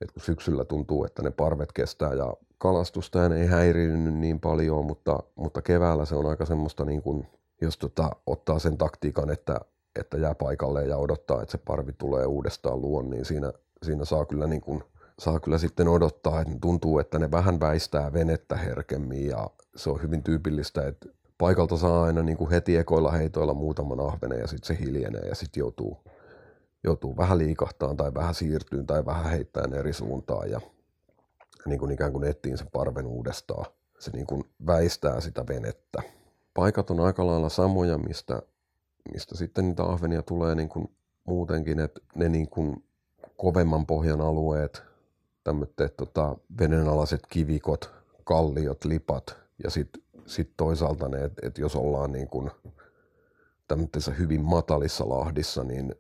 Et 0.01 0.13
kun 0.13 0.23
syksyllä 0.23 0.65
tuntuu, 0.65 1.05
että 1.05 1.23
ne 1.23 1.31
parvet 1.31 1.73
kestää 1.73 2.15
ja 2.15 2.35
kalastusta 2.59 3.37
ei 3.37 3.47
häirinyt 3.47 4.15
niin 4.15 4.41
paljon, 4.41 4.85
mutta, 4.85 5.19
mutta 5.35 5.63
keväällä 5.63 6.05
se 6.05 6.15
on 6.15 6.27
aika 6.27 6.47
semmoista, 6.47 6.85
niin 6.85 7.03
kuin, 7.03 7.27
jos 7.61 7.79
tota, 7.79 8.11
ottaa 8.27 8.59
sen 8.59 8.79
taktiikan, 8.79 9.31
että, 9.31 9.61
että 10.01 10.17
jää 10.17 10.35
paikalle 10.35 10.85
ja 10.85 10.97
odottaa, 10.97 11.43
että 11.43 11.53
se 11.53 11.59
parvi 11.59 11.93
tulee 11.93 12.27
uudestaan 12.27 12.81
luon, 12.81 13.11
niin 13.11 13.25
siinä, 13.25 13.53
siinä 13.83 14.05
saa 14.05 14.25
kyllä 14.25 14.47
niin 14.47 14.61
kuin, 14.61 14.83
saa 15.19 15.41
kyllä 15.41 15.59
sitten 15.59 15.89
odottaa, 15.89 16.41
että 16.41 16.55
tuntuu, 16.61 16.99
että 16.99 17.19
ne 17.19 17.31
vähän 17.31 17.61
väistää 17.61 18.13
venettä 18.13 18.57
herkemmin 18.57 19.27
ja 19.27 19.51
se 19.77 19.91
on 19.91 20.03
hyvin 20.03 20.23
tyypillistä, 20.23 20.87
että 20.89 21.09
paikalta 21.39 21.77
saa 21.77 22.05
aina 22.05 22.23
niin 22.23 22.39
kuin 22.39 22.51
heti 22.51 22.77
ekoilla 22.77 23.13
heitoilla 23.13 23.55
muutaman 23.55 24.01
ahvenen 24.01 24.39
ja 24.39 24.47
sitten 24.47 24.67
se 24.77 24.85
hiljenee 24.85 25.29
ja 25.29 25.35
sitten 25.35 25.61
joutuu, 25.61 25.99
joutuu 26.85 27.17
vähän 27.17 27.39
liikahtaan 27.39 27.97
tai 27.97 28.15
vähän 28.15 28.35
siirtyyn 28.35 28.87
tai 28.87 29.07
vähän 29.07 29.31
heittämään 29.31 29.75
eri 29.75 29.93
suuntaan 29.93 30.51
ja 30.51 30.61
niin 31.67 31.79
kuin 31.79 31.91
ikään 31.91 32.13
kuin 32.13 32.25
ettiin 32.25 32.59
sen 32.59 32.69
parven 32.73 33.07
uudestaan. 33.07 33.67
Se 33.99 34.11
niin 34.11 34.27
kuin 34.27 34.45
väistää 34.67 35.21
sitä 35.21 35.45
venettä. 35.49 36.03
Paikat 36.55 36.91
on 36.91 37.01
aika 37.01 37.27
lailla 37.27 37.49
samoja, 37.49 37.99
mistä, 37.99 38.43
mistä 39.13 39.37
sitten 39.37 39.69
niitä 39.69 39.83
ahvenia 39.83 40.23
tulee 40.23 40.55
niin 40.55 40.69
kuin 40.69 40.91
muutenkin, 41.25 41.81
että 41.81 42.01
ne 42.15 42.29
niin 42.29 42.49
kuin 42.49 42.85
kovemman 43.37 43.87
pohjan 43.87 44.21
alueet, 44.21 44.83
tämmöiset 45.45 45.97
tota, 45.97 46.37
vedenalaiset 46.59 47.21
kivikot, 47.29 47.91
kalliot, 48.25 48.85
lipat 48.85 49.37
ja 49.65 49.71
sitten 49.71 50.03
sit 50.29 50.51
toisaalta 50.57 51.09
ne, 51.09 51.25
että 51.25 51.47
et 51.47 51.59
jos 51.59 51.77
ollaan 51.77 52.13
niin 52.13 52.29
kuin 52.29 52.51
tämmöisessä 53.69 54.13
hyvin 54.13 54.45
matalissa 54.45 55.09
lahdissa, 55.09 55.65
niin 55.65 55.95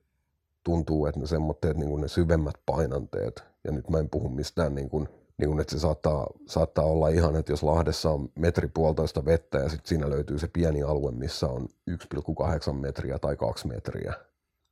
tuntuu, 0.64 1.06
että 1.06 1.20
ne 1.20 1.26
semmoitteet 1.26 1.76
niin 1.76 1.90
kuin 1.90 2.00
ne 2.00 2.08
syvemmät 2.08 2.54
painanteet, 2.66 3.44
ja 3.64 3.72
nyt 3.72 3.90
mä 3.90 3.98
en 3.98 4.10
puhu 4.10 4.28
mistään 4.28 4.74
niin 4.74 4.88
kuin 4.88 5.08
niin 5.38 5.48
kuin, 5.48 5.60
että 5.60 5.70
se 5.72 5.78
saattaa, 5.78 6.26
saattaa 6.46 6.84
olla 6.84 7.08
ihan, 7.08 7.36
että 7.36 7.52
jos 7.52 7.62
Lahdessa 7.62 8.10
on 8.10 8.28
metri 8.34 8.68
puolitoista 8.74 9.24
vettä 9.24 9.58
ja 9.58 9.68
sitten 9.68 9.88
siinä 9.88 10.10
löytyy 10.10 10.38
se 10.38 10.48
pieni 10.48 10.82
alue, 10.82 11.12
missä 11.12 11.46
on 11.46 11.68
1,8 11.90 12.72
metriä 12.72 13.18
tai 13.18 13.36
2 13.36 13.68
metriä, 13.68 14.14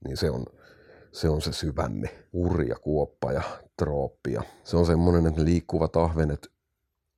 niin 0.04 0.16
se 0.16 0.30
on 0.30 0.46
se, 1.12 1.28
on 1.28 1.42
se 1.42 1.52
syvänne, 1.52 2.08
urja, 2.32 2.76
kuoppa 2.76 3.32
ja 3.32 3.42
trooppia. 3.78 4.42
Se 4.64 4.76
on 4.76 4.86
semmoinen, 4.86 5.26
että 5.26 5.40
ne 5.40 5.44
liikkuvat 5.44 5.96
ahvenet, 5.96 6.50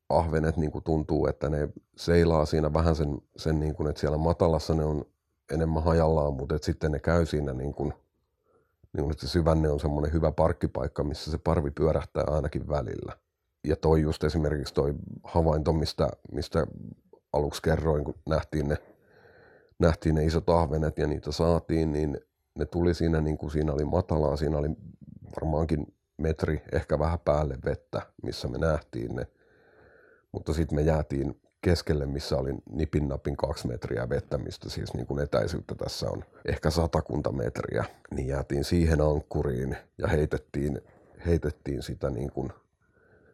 ahvenet 0.08 0.56
niin 0.56 0.72
kuin 0.72 0.84
tuntuu, 0.84 1.26
että 1.26 1.48
ne 1.48 1.68
seilaa 1.96 2.46
siinä 2.46 2.72
vähän 2.72 2.96
sen, 2.96 3.18
sen 3.36 3.60
niin 3.60 3.74
kuin, 3.74 3.88
että 3.88 4.00
siellä 4.00 4.18
matalassa 4.18 4.74
ne 4.74 4.84
on 4.84 5.04
enemmän 5.52 5.82
hajallaan, 5.82 6.34
mutta 6.34 6.54
että 6.54 6.66
sitten 6.66 6.92
ne 6.92 6.98
käy 6.98 7.26
siinä 7.26 7.52
niin 7.52 7.74
kuin, 7.74 7.94
niin 8.92 9.04
kuin, 9.04 9.10
että 9.10 9.26
se 9.26 9.32
syvänne 9.32 9.68
on 9.68 9.80
semmoinen 9.80 10.12
hyvä 10.12 10.32
parkkipaikka, 10.32 11.04
missä 11.04 11.30
se 11.30 11.38
parvi 11.38 11.70
pyörähtää 11.70 12.24
ainakin 12.26 12.68
välillä 12.68 13.12
ja 13.64 13.76
toi 13.76 14.00
just 14.02 14.24
esimerkiksi 14.24 14.74
toi 14.74 14.94
havainto, 15.24 15.72
mistä, 15.72 16.08
mistä 16.32 16.66
aluksi 17.32 17.62
kerroin, 17.62 18.04
kun 18.04 18.14
nähtiin 18.28 18.68
ne, 18.68 18.76
nähtiin 19.78 20.14
ne 20.14 20.24
isot 20.24 20.50
ahvenet 20.50 20.98
ja 20.98 21.06
niitä 21.06 21.32
saatiin, 21.32 21.92
niin 21.92 22.20
ne 22.58 22.66
tuli 22.66 22.94
siinä, 22.94 23.20
niin 23.20 23.38
kuin 23.38 23.50
siinä 23.50 23.72
oli 23.72 23.84
matalaa, 23.84 24.36
siinä 24.36 24.58
oli 24.58 24.68
varmaankin 25.36 25.94
metri, 26.18 26.62
ehkä 26.72 26.98
vähän 26.98 27.18
päälle 27.18 27.58
vettä, 27.64 28.02
missä 28.22 28.48
me 28.48 28.58
nähtiin 28.58 29.16
ne. 29.16 29.26
Mutta 30.32 30.52
sitten 30.52 30.76
me 30.78 30.82
jäätiin 30.82 31.40
keskelle, 31.60 32.06
missä 32.06 32.36
oli 32.36 32.54
nipin 32.70 33.08
napin 33.08 33.36
kaksi 33.36 33.68
metriä 33.68 34.08
vettä, 34.08 34.38
mistä 34.38 34.70
siis 34.70 34.94
niin 34.94 35.06
kuin 35.06 35.20
etäisyyttä 35.20 35.74
tässä 35.74 36.10
on 36.10 36.24
ehkä 36.44 36.70
satakunta 36.70 37.32
metriä, 37.32 37.84
niin 38.10 38.28
jäätiin 38.28 38.64
siihen 38.64 39.00
ankkuriin 39.00 39.76
ja 39.98 40.08
heitettiin, 40.08 40.80
heitettiin 41.26 41.82
sitä 41.82 42.10
niin 42.10 42.32
kuin 42.32 42.52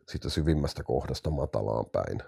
siitä 0.08 0.28
syvimmästä 0.30 0.82
kohdasta 0.82 1.30
matalaan 1.30 1.86
päin. 1.86 2.22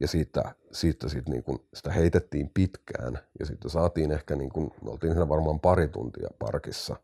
Ja 0.00 0.08
siitä, 0.08 0.54
siitä 0.72 1.08
sit 1.08 1.28
niin 1.28 1.42
kun, 1.42 1.64
sitä 1.74 1.92
heitettiin 1.92 2.50
pitkään 2.54 3.18
ja 3.38 3.46
sitten 3.46 3.70
saatiin 3.70 4.12
ehkä, 4.12 4.36
niin 4.36 4.50
kun, 4.50 4.70
me 4.84 4.90
oltiin 4.90 5.12
siinä 5.12 5.28
varmaan 5.28 5.60
pari 5.60 5.88
tuntia 5.88 6.28
parkissa. 6.38 6.96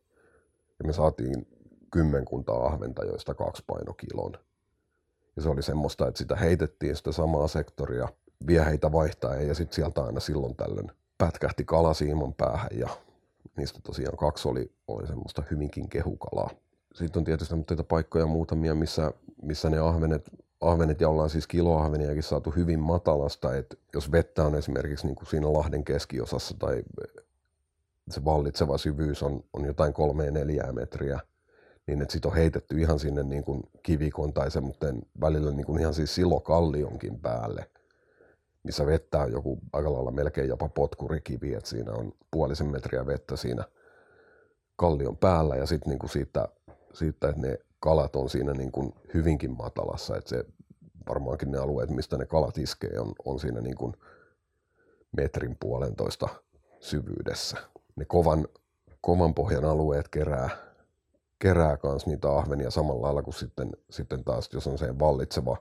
Ja 0.78 0.84
me 0.86 0.92
saatiin 0.92 1.46
kymmenkunta 1.92 2.52
ahventa, 2.52 3.04
joista 3.04 3.34
kaksi 3.34 3.64
paino 3.66 3.92
kilon. 3.92 4.32
Ja 5.40 5.44
se 5.44 5.48
oli 5.48 5.62
semmoista, 5.62 6.08
että 6.08 6.18
sitä 6.18 6.36
heitettiin 6.36 6.96
sitä 6.96 7.12
samaa 7.12 7.48
sektoria 7.48 8.08
vieheitä 8.46 8.92
vaihtaa 8.92 9.34
ja 9.34 9.54
sitten 9.54 9.74
sieltä 9.74 10.04
aina 10.04 10.20
silloin 10.20 10.56
tällöin 10.56 10.90
pätkähti 11.18 11.64
kalasiiman 11.64 12.34
päähän 12.34 12.70
ja 12.72 12.88
niistä 13.56 13.80
tosiaan 13.82 14.16
kaksi 14.16 14.48
oli, 14.48 14.72
oli 14.88 15.06
semmoista 15.06 15.42
hyvinkin 15.50 15.88
kehukalaa. 15.88 16.50
Sitten 16.94 17.20
on 17.20 17.24
tietysti 17.24 17.54
paikkoja 17.88 18.26
muutamia, 18.26 18.74
missä 18.74 19.12
missä 19.42 19.70
ne 19.70 19.78
ahvenet, 19.78 20.30
ahvenet 20.60 21.00
ja 21.00 21.08
ollaan 21.08 21.30
siis 21.30 21.46
kiloahveniakin 21.46 22.22
saatu 22.22 22.50
hyvin 22.50 22.80
matalasta, 22.80 23.56
että 23.56 23.76
jos 23.94 24.12
vettä 24.12 24.44
on 24.44 24.54
esimerkiksi 24.54 25.06
niin 25.06 25.16
kuin 25.16 25.26
siinä 25.26 25.52
Lahden 25.52 25.84
keskiosassa 25.84 26.54
tai 26.58 26.82
se 28.10 28.24
vallitseva 28.24 28.78
syvyys 28.78 29.22
on, 29.22 29.44
on 29.52 29.64
jotain 29.64 29.92
kolmea 29.92 30.30
neljää 30.30 30.72
metriä, 30.72 31.20
niin 31.90 32.02
että 32.02 32.12
sit 32.12 32.26
on 32.26 32.34
heitetty 32.34 32.80
ihan 32.80 32.98
sinne 32.98 33.22
niin 33.22 33.44
kuin 33.44 33.62
kivikon 33.82 34.32
tai 34.32 34.50
semmoinen 34.50 35.02
välillä 35.20 35.50
niin 35.50 35.66
kuin 35.66 35.80
ihan 35.80 35.94
siis 35.94 36.14
silokallionkin 36.14 37.20
päälle, 37.20 37.70
missä 38.62 38.86
vettä 38.86 39.18
on 39.18 39.32
joku 39.32 39.58
aika 39.72 39.92
lailla 39.92 40.10
melkein 40.10 40.48
jopa 40.48 40.68
potkurikivi, 40.68 41.54
että 41.54 41.70
siinä 41.70 41.92
on 41.92 42.12
puolisen 42.30 42.66
metriä 42.66 43.06
vettä 43.06 43.36
siinä 43.36 43.64
kallion 44.76 45.16
päällä 45.16 45.56
ja 45.56 45.66
sitten 45.66 45.90
niin 45.90 46.10
siitä, 46.10 46.48
siitä, 46.92 47.28
että 47.28 47.40
ne 47.40 47.58
kalat 47.80 48.16
on 48.16 48.30
siinä 48.30 48.52
niin 48.52 48.72
kuin 48.72 48.92
hyvinkin 49.14 49.56
matalassa, 49.56 50.16
että 50.16 50.30
se 50.30 50.44
varmaankin 51.08 51.50
ne 51.50 51.58
alueet, 51.58 51.90
mistä 51.90 52.16
ne 52.16 52.26
kalat 52.26 52.58
iskee, 52.58 53.00
on, 53.00 53.12
on 53.24 53.40
siinä 53.40 53.60
niin 53.60 53.76
kuin 53.76 53.92
metrin 55.16 55.56
puolentoista 55.60 56.28
syvyydessä. 56.80 57.56
Ne 57.96 58.04
kovan, 58.04 58.48
kovan 59.00 59.34
pohjan 59.34 59.64
alueet 59.64 60.08
kerää, 60.08 60.69
kerää 61.40 61.76
kans 61.76 62.06
niitä 62.06 62.36
ahvenia 62.36 62.70
samalla 62.70 63.02
lailla 63.02 63.22
kuin 63.22 63.34
sitten, 63.34 63.70
sitten 63.90 64.24
taas, 64.24 64.48
jos 64.52 64.66
on 64.66 64.78
se 64.78 64.98
vallitseva, 64.98 65.56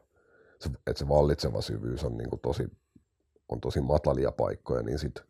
se, 0.60 0.70
että 0.88 1.00
se 1.00 1.08
vallitseva 1.08 1.62
syvyys 1.62 2.04
on, 2.04 2.18
niin 2.18 2.30
kuin 2.30 2.40
tosi, 2.40 2.68
on 3.50 3.62
tosi 3.62 3.82
matalia 3.82 4.32
paikkoja, 4.32 4.84
niin 4.84 5.00
sitten 5.00 5.24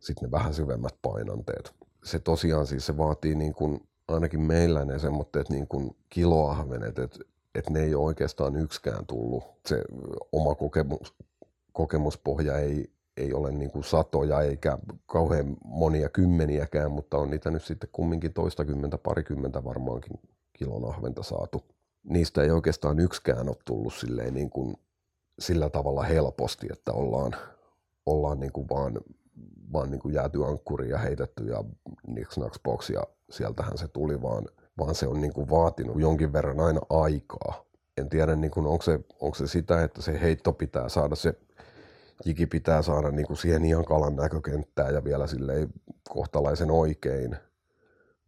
sit 0.00 0.20
ne 0.20 0.30
vähän 0.30 0.54
syvemmät 0.54 0.94
painanteet. 1.02 1.74
Se 2.04 2.18
tosiaan 2.18 2.66
siis 2.66 2.86
se 2.86 2.96
vaatii 2.96 3.34
niin 3.34 3.54
kuin 3.54 3.88
ainakin 4.08 4.40
meillä 4.40 4.84
ne 4.84 4.98
semmoitteet 4.98 5.48
niin 5.48 5.68
kuin 5.68 5.96
kiloahvenet, 6.08 6.98
että 6.98 7.18
et 7.54 7.70
ne 7.70 7.80
ei 7.80 7.94
ole 7.94 8.04
oikeastaan 8.04 8.56
yksikään 8.56 9.06
tullut. 9.06 9.44
Se 9.66 9.84
oma 10.32 10.54
kokemus, 10.54 11.14
kokemuspohja 11.72 12.58
ei, 12.58 12.91
ei 13.16 13.32
ole 13.32 13.52
niin 13.52 13.70
kuin 13.70 13.84
satoja 13.84 14.40
eikä 14.40 14.78
kauhean 15.06 15.56
monia 15.64 16.08
kymmeniäkään, 16.08 16.92
mutta 16.92 17.18
on 17.18 17.30
niitä 17.30 17.50
nyt 17.50 17.62
sitten 17.62 17.88
kumminkin 17.92 18.32
toistakymmentä, 18.32 18.98
parikymmentä 18.98 19.64
varmaankin 19.64 20.20
kilon 20.52 20.88
ahventa 20.88 21.22
saatu. 21.22 21.64
Niistä 22.04 22.42
ei 22.42 22.50
oikeastaan 22.50 22.98
yksikään 22.98 23.48
ole 23.48 23.56
tullut 23.64 23.94
silleen 23.94 24.34
niin 24.34 24.50
kuin 24.50 24.76
sillä 25.38 25.70
tavalla 25.70 26.02
helposti, 26.02 26.66
että 26.72 26.92
ollaan, 26.92 27.32
ollaan 28.06 28.40
niin 28.40 28.52
kuin 28.52 28.68
vaan, 28.68 29.00
vaan 29.72 29.90
niin 29.90 30.00
kuin 30.00 30.14
jääty 30.14 30.44
ankkuriin 30.44 30.90
ja 30.90 30.98
heitetty 30.98 31.44
ja 31.44 31.64
niks 32.06 32.38
naks 32.38 32.60
box 32.64 32.90
ja 32.90 33.02
sieltähän 33.30 33.78
se 33.78 33.88
tuli, 33.88 34.22
vaan, 34.22 34.48
vaan 34.78 34.94
se 34.94 35.06
on 35.06 35.20
niin 35.20 35.32
kuin 35.32 35.50
vaatinut 35.50 36.00
jonkin 36.00 36.32
verran 36.32 36.60
aina 36.60 36.80
aikaa. 36.90 37.64
En 37.96 38.08
tiedä, 38.08 38.36
niin 38.36 38.50
kuin, 38.50 38.66
onko, 38.66 38.82
se, 38.82 39.00
onko 39.20 39.34
se 39.34 39.46
sitä, 39.46 39.82
että 39.82 40.02
se 40.02 40.20
heitto 40.20 40.52
pitää 40.52 40.88
saada, 40.88 41.14
se 41.14 41.34
jiki 42.24 42.46
pitää 42.46 42.82
saada 42.82 43.10
niin 43.10 43.26
kuin 43.26 43.36
siihen 43.36 43.64
ihan 43.64 43.84
kalan 43.84 44.16
näkökenttään 44.16 44.94
ja 44.94 45.04
vielä 45.04 45.26
silleen 45.26 45.68
kohtalaisen 46.08 46.70
oikein, 46.70 47.36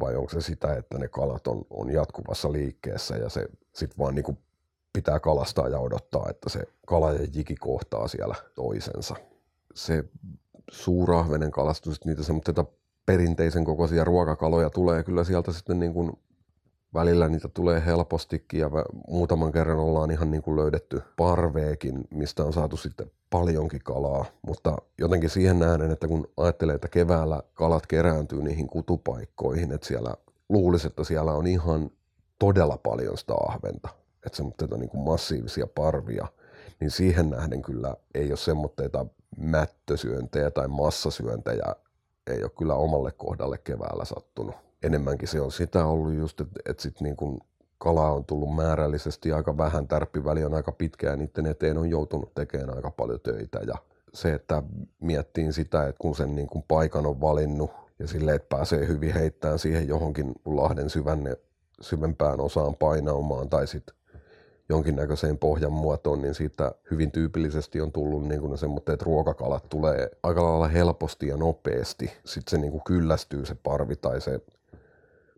vai 0.01 0.17
onko 0.17 0.31
se 0.31 0.41
sitä, 0.41 0.75
että 0.75 0.99
ne 0.99 1.09
kalat 1.09 1.47
on, 1.47 1.63
on 1.71 1.91
jatkuvassa 1.91 2.53
liikkeessä 2.53 3.17
ja 3.17 3.29
se 3.29 3.49
sitten 3.73 3.99
vaan 3.99 4.15
niin 4.15 4.25
kuin 4.25 4.39
pitää 4.93 5.21
kalastaa 5.21 5.69
ja 5.69 5.79
odottaa, 5.79 6.27
että 6.31 6.49
se 6.49 6.63
kala 6.87 7.13
ja 7.13 7.27
jiki 7.35 7.55
kohtaa 7.55 8.09
siellä 8.09 8.35
toisensa. 8.55 9.15
Se 9.75 10.05
suurahvenen 10.71 11.51
kalastus, 11.51 12.05
niitä 12.05 12.23
perinteisen 13.07 13.65
kokoisia 13.65 14.05
ruokakaloja 14.05 14.71
tulee 14.71 15.03
kyllä 15.03 15.25
sieltä 15.25 15.53
sitten 15.53 15.79
niin 15.79 15.95
kuin 15.95 16.13
välillä 16.95 17.29
niitä 17.29 17.49
tulee 17.49 17.83
helpostikin 17.87 18.61
ja 18.61 18.71
muutaman 19.09 19.53
kerran 19.53 19.79
ollaan 19.79 20.11
ihan 20.11 20.31
niin 20.31 20.43
kuin 20.43 20.57
löydetty 20.57 21.03
parveekin, 21.17 22.05
mistä 22.11 22.45
on 22.45 22.53
saatu 22.53 22.77
sitten 22.77 23.11
paljonkin 23.31 23.81
kalaa, 23.85 24.25
mutta 24.47 24.77
jotenkin 24.99 25.31
siihen 25.31 25.59
nähden, 25.59 25.91
että 25.91 26.09
kun 26.09 26.29
ajattelee, 26.37 26.75
että 26.75 26.89
keväällä 26.89 27.43
kalat 27.55 27.87
kerääntyy 27.87 28.43
niihin 28.43 28.67
kutupaikkoihin, 28.67 29.73
että 29.73 29.87
siellä 29.87 30.15
luulisi, 30.49 30.87
että 30.87 31.05
siellä 31.05 31.33
on 31.33 31.47
ihan 31.47 31.91
todella 32.39 32.79
paljon 32.83 33.19
sitä 33.19 33.35
ahventa, 33.49 33.89
että 34.27 34.37
semmoitteita 34.37 34.77
niin 34.77 34.91
kuin 34.91 35.05
massiivisia 35.05 35.67
parvia, 35.67 36.27
niin 36.81 36.91
siihen 36.91 37.31
nähden 37.31 37.63
kyllä 37.63 37.97
ei 38.15 38.29
ole 38.29 38.37
semmoitteita 38.37 39.07
mättösyöntejä 39.37 40.51
tai 40.51 40.69
massasyöntejä 40.69 41.75
ei 42.27 42.43
ole 42.43 42.51
kyllä 42.59 42.75
omalle 42.75 43.13
kohdalle 43.13 43.59
keväällä 43.59 44.05
sattunut. 44.05 44.64
Enemmänkin 44.85 45.29
se 45.29 45.41
on 45.41 45.53
sitä 45.53 45.87
ollut 45.87 46.15
just, 46.15 46.41
että, 46.41 46.61
että 46.67 46.83
sit 46.83 47.01
niin 47.01 47.17
kuin 47.17 47.39
kalaa 47.79 48.13
on 48.13 48.25
tullut 48.25 48.57
määrällisesti 48.57 49.33
aika 49.33 49.57
vähän, 49.59 49.89
tärppiväli 49.89 50.45
on 50.45 50.55
aika 50.55 50.73
pitkä 50.73 51.11
ja 51.11 51.17
niiden 51.17 51.47
eteen 51.47 51.79
on 51.79 51.91
joutunut 51.91 52.35
tekemään 52.35 52.77
aika 52.77 52.91
paljon 52.91 53.21
töitä. 53.21 53.59
Ja 53.67 53.75
se, 54.13 54.35
että 54.35 54.63
miettiin 55.01 55.53
sitä, 55.53 55.87
että 55.87 55.99
kun 55.99 56.17
sen 56.17 56.35
niin 56.35 56.47
kuin 56.49 56.65
paikan 56.69 57.07
on 57.07 57.21
valinnut 57.21 57.71
ja 57.99 58.09
sille, 58.09 58.35
että 58.35 58.57
pääsee 58.57 58.87
hyvin 58.87 59.15
heittämään 59.15 59.59
siihen 59.59 59.89
johonkin 59.89 60.33
Lahden 60.45 60.91
syvänne, 60.91 61.37
syvempään 61.81 62.41
osaan 62.41 62.75
painaumaan 62.75 63.49
tai 63.49 63.67
sitten 63.67 63.97
jonkinnäköiseen 64.69 65.39
pohjan 65.39 65.73
muotoon, 65.73 66.23
niin 66.23 66.35
siitä 66.35 66.73
hyvin 66.91 67.11
tyypillisesti 67.11 67.81
on 67.81 67.93
tullut 67.93 68.29
niin 68.29 68.59
semmoinen, 68.59 68.93
että 68.93 69.05
ruokakalat 69.05 69.69
tulee 69.69 70.11
aika 70.23 70.45
lailla 70.45 70.69
helposti 70.69 71.29
ja 71.29 71.37
nopeasti. 71.37 72.13
Sitten 72.25 72.51
se 72.51 72.59
niin 72.59 72.71
kuin 72.71 72.85
kyllästyy 72.85 73.47
se 73.47 73.55
parvi 73.55 73.97
tai 73.97 74.21
se 74.21 74.41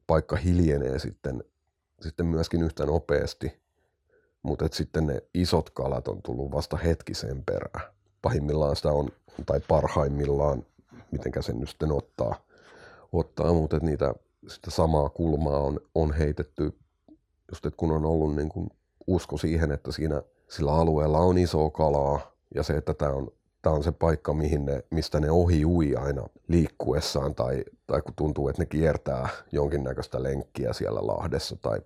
paikka 0.07 0.37
hiljenee 0.37 0.99
sitten, 0.99 1.45
sitten 2.01 2.27
myöskin 2.27 2.63
yhtä 2.63 2.87
nopeasti. 2.87 3.53
Mutta 4.43 4.69
sitten 4.73 5.07
ne 5.07 5.23
isot 5.35 5.71
kalat 5.71 6.09
on 6.09 6.23
tullut 6.23 6.53
vasta 6.53 6.77
hetkisen 6.77 7.45
perään. 7.45 7.93
Pahimmillaan 8.23 8.77
sitä 8.77 8.89
on, 8.89 9.09
tai 9.47 9.61
parhaimmillaan, 9.69 10.67
miten 11.11 11.43
sen 11.43 11.61
nyt 11.61 11.69
sitten 11.69 11.93
ottaa, 11.93 12.35
ottaa 13.13 13.53
mutta 13.53 13.79
niitä 13.79 14.15
sitä 14.49 14.71
samaa 14.71 15.09
kulmaa 15.09 15.59
on, 15.59 15.81
on 15.95 16.13
heitetty, 16.13 16.79
just 17.53 17.67
että 17.67 17.77
kun 17.77 17.91
on 17.91 18.05
ollut 18.05 18.37
niin 18.37 18.49
kuin 18.49 18.69
usko 19.07 19.37
siihen, 19.37 19.73
että 19.73 19.93
siinä 19.93 20.23
sillä 20.49 20.73
alueella 20.73 21.19
on 21.19 21.39
iso 21.39 21.71
kalaa 21.71 22.33
ja 22.55 22.63
se, 22.63 22.73
että 22.77 22.95
tämä 22.95 23.13
on, 23.13 23.33
tämä 23.67 23.77
on 23.77 23.85
se 23.85 23.93
paikka, 23.93 24.35
mihin 24.35 24.65
ne, 24.65 24.85
mistä 24.91 25.21
ne 25.21 25.31
ohi 25.31 25.65
ui 25.65 25.97
aina 25.97 26.27
liikkuessaan 26.49 27.35
tai, 27.35 27.65
tai 27.87 28.03
kun 28.03 28.15
tuntuu, 28.17 28.49
että 28.49 28.63
ne 28.63 28.67
kiertää 28.67 29.29
jonkinnäköistä 29.53 30.23
lenkkiä 30.23 30.73
siellä 30.73 31.01
Lahdessa 31.07 31.57
tai 31.57 31.81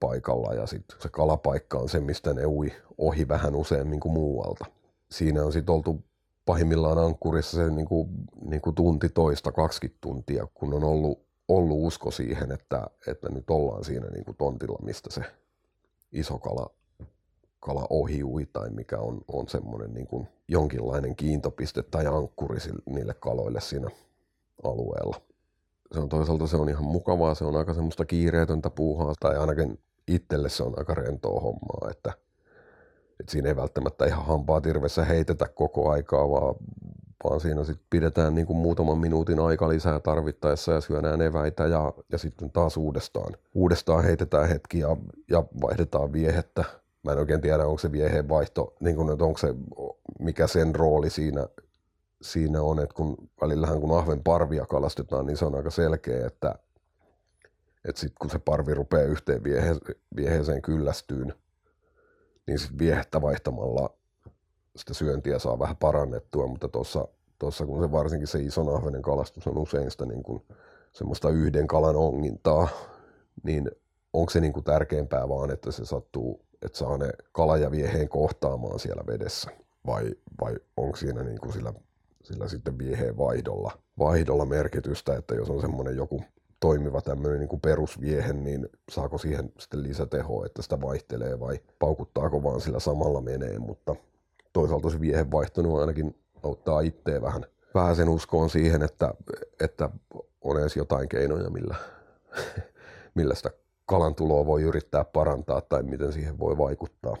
paikalla 0.00 0.54
ja 0.54 0.66
sitten 0.66 0.96
se 1.00 1.08
kalapaikka 1.08 1.78
on 1.78 1.88
se, 1.88 2.00
mistä 2.00 2.34
ne 2.34 2.46
ui 2.46 2.72
ohi 2.98 3.28
vähän 3.28 3.54
useammin 3.54 4.00
kuin 4.00 4.12
muualta. 4.12 4.64
Siinä 5.10 5.44
on 5.44 5.52
sitten 5.52 5.74
oltu 5.74 6.04
pahimmillaan 6.44 6.98
ankkurissa 6.98 7.56
se 7.56 7.70
niin 7.70 7.86
kuin, 7.86 8.08
niin 8.44 8.60
kuin 8.60 8.74
tunti 8.74 9.08
toista, 9.08 9.52
20 9.52 9.98
tuntia, 10.00 10.46
kun 10.54 10.74
on 10.74 10.84
ollut, 10.84 11.26
ollut 11.48 11.78
usko 11.86 12.10
siihen, 12.10 12.52
että, 12.52 12.86
että 13.06 13.28
nyt 13.28 13.50
ollaan 13.50 13.84
siinä 13.84 14.06
niin 14.06 14.24
kuin 14.24 14.36
tontilla, 14.36 14.78
mistä 14.82 15.10
se 15.10 15.22
iso 16.12 16.38
kala, 16.38 16.70
kala 17.64 17.86
ohiui 17.90 18.46
tai 18.52 18.70
mikä 18.70 18.98
on, 18.98 19.20
on 19.32 19.48
semmoinen 19.48 19.94
niin 19.94 20.06
kuin 20.06 20.28
jonkinlainen 20.48 21.16
kiintopiste 21.16 21.82
tai 21.82 22.06
ankkuri 22.06 22.58
niille 22.86 23.14
kaloille 23.14 23.60
siinä 23.60 23.90
alueella. 24.64 25.20
Se 25.92 26.00
on 26.00 26.08
toisaalta 26.08 26.46
se 26.46 26.56
on 26.56 26.68
ihan 26.68 26.84
mukavaa, 26.84 27.34
se 27.34 27.44
on 27.44 27.56
aika 27.56 27.74
semmoista 27.74 28.04
kiireetöntä 28.04 28.70
puuhaa 28.70 29.14
tai 29.20 29.36
ainakin 29.36 29.78
itselle 30.08 30.48
se 30.48 30.62
on 30.62 30.74
aika 30.76 30.94
rentoa 30.94 31.40
hommaa, 31.40 31.90
että, 31.90 32.12
että 33.20 33.32
siinä 33.32 33.48
ei 33.48 33.56
välttämättä 33.56 34.06
ihan 34.06 34.26
hampaa 34.26 34.60
tirvessä 34.60 35.04
heitetä 35.04 35.48
koko 35.48 35.90
aikaa, 35.90 36.30
vaan, 36.30 36.54
vaan 37.24 37.40
siinä 37.40 37.64
sitten 37.64 37.86
pidetään 37.90 38.34
niin 38.34 38.46
kuin 38.46 38.56
muutaman 38.56 38.98
minuutin 38.98 39.40
aika 39.40 39.68
lisää 39.68 40.00
tarvittaessa 40.00 40.72
ja 40.72 40.80
syödään 40.80 41.20
eväitä 41.20 41.66
ja, 41.66 41.92
ja 42.12 42.18
sitten 42.18 42.50
taas 42.50 42.76
uudestaan, 42.76 43.36
uudestaan 43.54 44.04
heitetään 44.04 44.48
hetki 44.48 44.78
ja, 44.78 44.96
ja 45.30 45.44
vaihdetaan 45.60 46.12
viehettä. 46.12 46.83
Mä 47.04 47.12
en 47.12 47.18
oikein 47.18 47.40
tiedä, 47.40 47.66
onko 47.66 47.78
se 47.78 47.92
vieheen 47.92 48.28
vaihto, 48.28 48.74
niin 48.80 49.10
että 49.12 49.24
onko 49.24 49.38
se, 49.38 49.54
mikä 50.18 50.46
sen 50.46 50.74
rooli 50.74 51.10
siinä, 51.10 51.48
siinä 52.22 52.62
on, 52.62 52.80
että 52.80 52.94
kun 52.94 53.16
välillähän 53.40 53.80
kun 53.80 53.98
ahven 53.98 54.22
parvia 54.22 54.66
kalastetaan, 54.66 55.26
niin 55.26 55.36
se 55.36 55.44
on 55.44 55.54
aika 55.54 55.70
selkeä, 55.70 56.26
että, 56.26 56.54
että 57.88 58.00
sitten 58.00 58.16
kun 58.20 58.30
se 58.30 58.38
parvi 58.38 58.74
rupeaa 58.74 59.02
yhteen 59.02 59.44
viehe, 59.44 59.76
vieheeseen 60.16 60.62
kyllästyyn, 60.62 61.34
niin 62.46 62.58
sitten 62.58 62.78
viehettä 62.78 63.22
vaihtamalla 63.22 63.90
sitä 64.76 64.94
syöntiä 64.94 65.38
saa 65.38 65.58
vähän 65.58 65.76
parannettua, 65.76 66.46
mutta 66.46 66.68
tuossa 66.68 67.08
tossa, 67.38 67.66
kun 67.66 67.82
se 67.82 67.92
varsinkin 67.92 68.28
se 68.28 68.42
ison 68.42 68.76
ahvenen 68.76 69.02
kalastus 69.02 69.46
on 69.46 69.58
usein 69.58 69.90
sitä 69.90 70.06
niin 70.06 70.22
kuin 70.22 70.42
semmoista 70.92 71.30
yhden 71.30 71.66
kalan 71.66 71.96
ongintaa, 71.96 72.68
niin 73.42 73.70
onko 74.12 74.30
se 74.30 74.40
niin 74.40 74.52
kuin 74.52 74.64
tärkeämpää 74.64 75.28
vaan, 75.28 75.50
että 75.50 75.72
se 75.72 75.84
sattuu, 75.84 76.44
että 76.64 76.78
saa 76.78 76.98
ne 76.98 77.10
kala 77.32 77.70
vieheen 77.70 78.08
kohtaamaan 78.08 78.78
siellä 78.78 79.02
vedessä, 79.06 79.50
vai, 79.86 80.10
vai 80.40 80.54
onko 80.76 80.96
siinä 80.96 81.22
niin 81.22 81.38
kuin 81.40 81.52
sillä, 81.52 81.72
sillä 82.22 82.48
sitten 82.48 82.78
vieheen 82.78 83.16
vaihdolla, 83.16 83.72
vaihdolla 83.98 84.44
merkitystä, 84.44 85.16
että 85.16 85.34
jos 85.34 85.50
on 85.50 85.60
semmoinen 85.60 85.96
joku 85.96 86.22
toimiva 86.60 87.00
tämmöinen 87.00 87.38
niin 87.38 87.48
kuin 87.48 87.60
perusviehe, 87.60 88.32
niin 88.32 88.68
saako 88.90 89.18
siihen 89.18 89.52
sitten 89.58 89.82
lisätehoa, 89.82 90.46
että 90.46 90.62
sitä 90.62 90.80
vaihtelee 90.80 91.40
vai 91.40 91.60
paukuttaako 91.78 92.42
vaan 92.42 92.60
sillä 92.60 92.80
samalla 92.80 93.20
menee, 93.20 93.58
mutta 93.58 93.96
toisaalta 94.52 94.90
se 94.90 95.00
viehe 95.00 95.30
vaihtunut 95.30 95.80
ainakin 95.80 96.16
auttaa 96.42 96.80
itseä 96.80 97.22
vähän, 97.22 97.44
vähän 97.74 97.96
sen 97.96 98.08
uskoon 98.08 98.50
siihen, 98.50 98.82
että, 98.82 99.14
että 99.60 99.90
on 100.40 100.60
edes 100.60 100.76
jotain 100.76 101.08
keinoja, 101.08 101.50
millä, 101.50 101.74
millä 103.14 103.34
sitä 103.34 103.50
kalan 103.86 104.14
tuloa 104.14 104.46
voi 104.46 104.62
yrittää 104.62 105.04
parantaa 105.04 105.60
tai 105.60 105.82
miten 105.82 106.12
siihen 106.12 106.38
voi 106.38 106.58
vaikuttaa. 106.58 107.16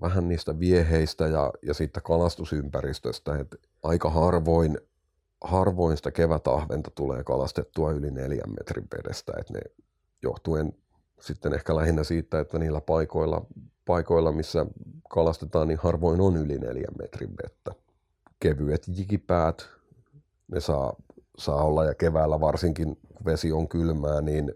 Vähän 0.00 0.28
niistä 0.28 0.58
vieheistä 0.58 1.26
ja, 1.26 1.52
ja 1.62 1.74
siitä 1.74 2.00
kalastusympäristöstä, 2.00 3.38
että 3.38 3.56
aika 3.82 4.10
harvoin, 4.10 4.78
harvoin 5.44 5.96
sitä 5.96 6.10
kevätahventa 6.10 6.90
tulee 6.94 7.24
kalastettua 7.24 7.92
yli 7.92 8.10
neljän 8.10 8.50
metrin 8.58 8.86
vedestä, 8.96 9.32
että 9.38 9.52
ne 9.52 9.60
johtuen 10.22 10.72
sitten 11.20 11.54
ehkä 11.54 11.76
lähinnä 11.76 12.04
siitä, 12.04 12.40
että 12.40 12.58
niillä 12.58 12.80
paikoilla, 12.80 13.46
paikoilla, 13.84 14.32
missä 14.32 14.66
kalastetaan, 15.08 15.68
niin 15.68 15.78
harvoin 15.82 16.20
on 16.20 16.36
yli 16.36 16.58
neljän 16.58 16.94
metrin 16.98 17.36
vettä. 17.42 17.72
Kevyet 18.40 18.88
jikipäät, 18.88 19.68
ne 20.52 20.60
saa, 20.60 20.96
saa 21.38 21.64
olla 21.64 21.84
ja 21.84 21.94
keväällä 21.94 22.40
varsinkin, 22.40 22.96
kun 22.96 23.24
vesi 23.24 23.52
on 23.52 23.68
kylmää, 23.68 24.20
niin 24.20 24.54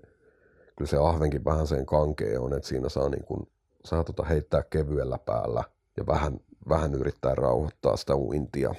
kyllä 0.77 0.89
se 0.89 0.97
ahvenkin 0.97 1.45
vähän 1.45 1.67
sen 1.67 1.87
kankea 1.87 2.41
on, 2.41 2.53
että 2.53 2.69
siinä 2.69 2.89
saa, 2.89 3.09
niin 3.09 3.25
kuin, 3.25 3.49
saa 3.85 4.05
tota 4.05 4.25
heittää 4.25 4.63
kevyellä 4.63 5.19
päällä 5.19 5.65
ja 5.97 6.07
vähän, 6.07 6.41
vähän 6.69 6.95
yrittää 6.95 7.35
rauhoittaa 7.35 7.97
sitä 7.97 8.17
uintia. 8.17 8.75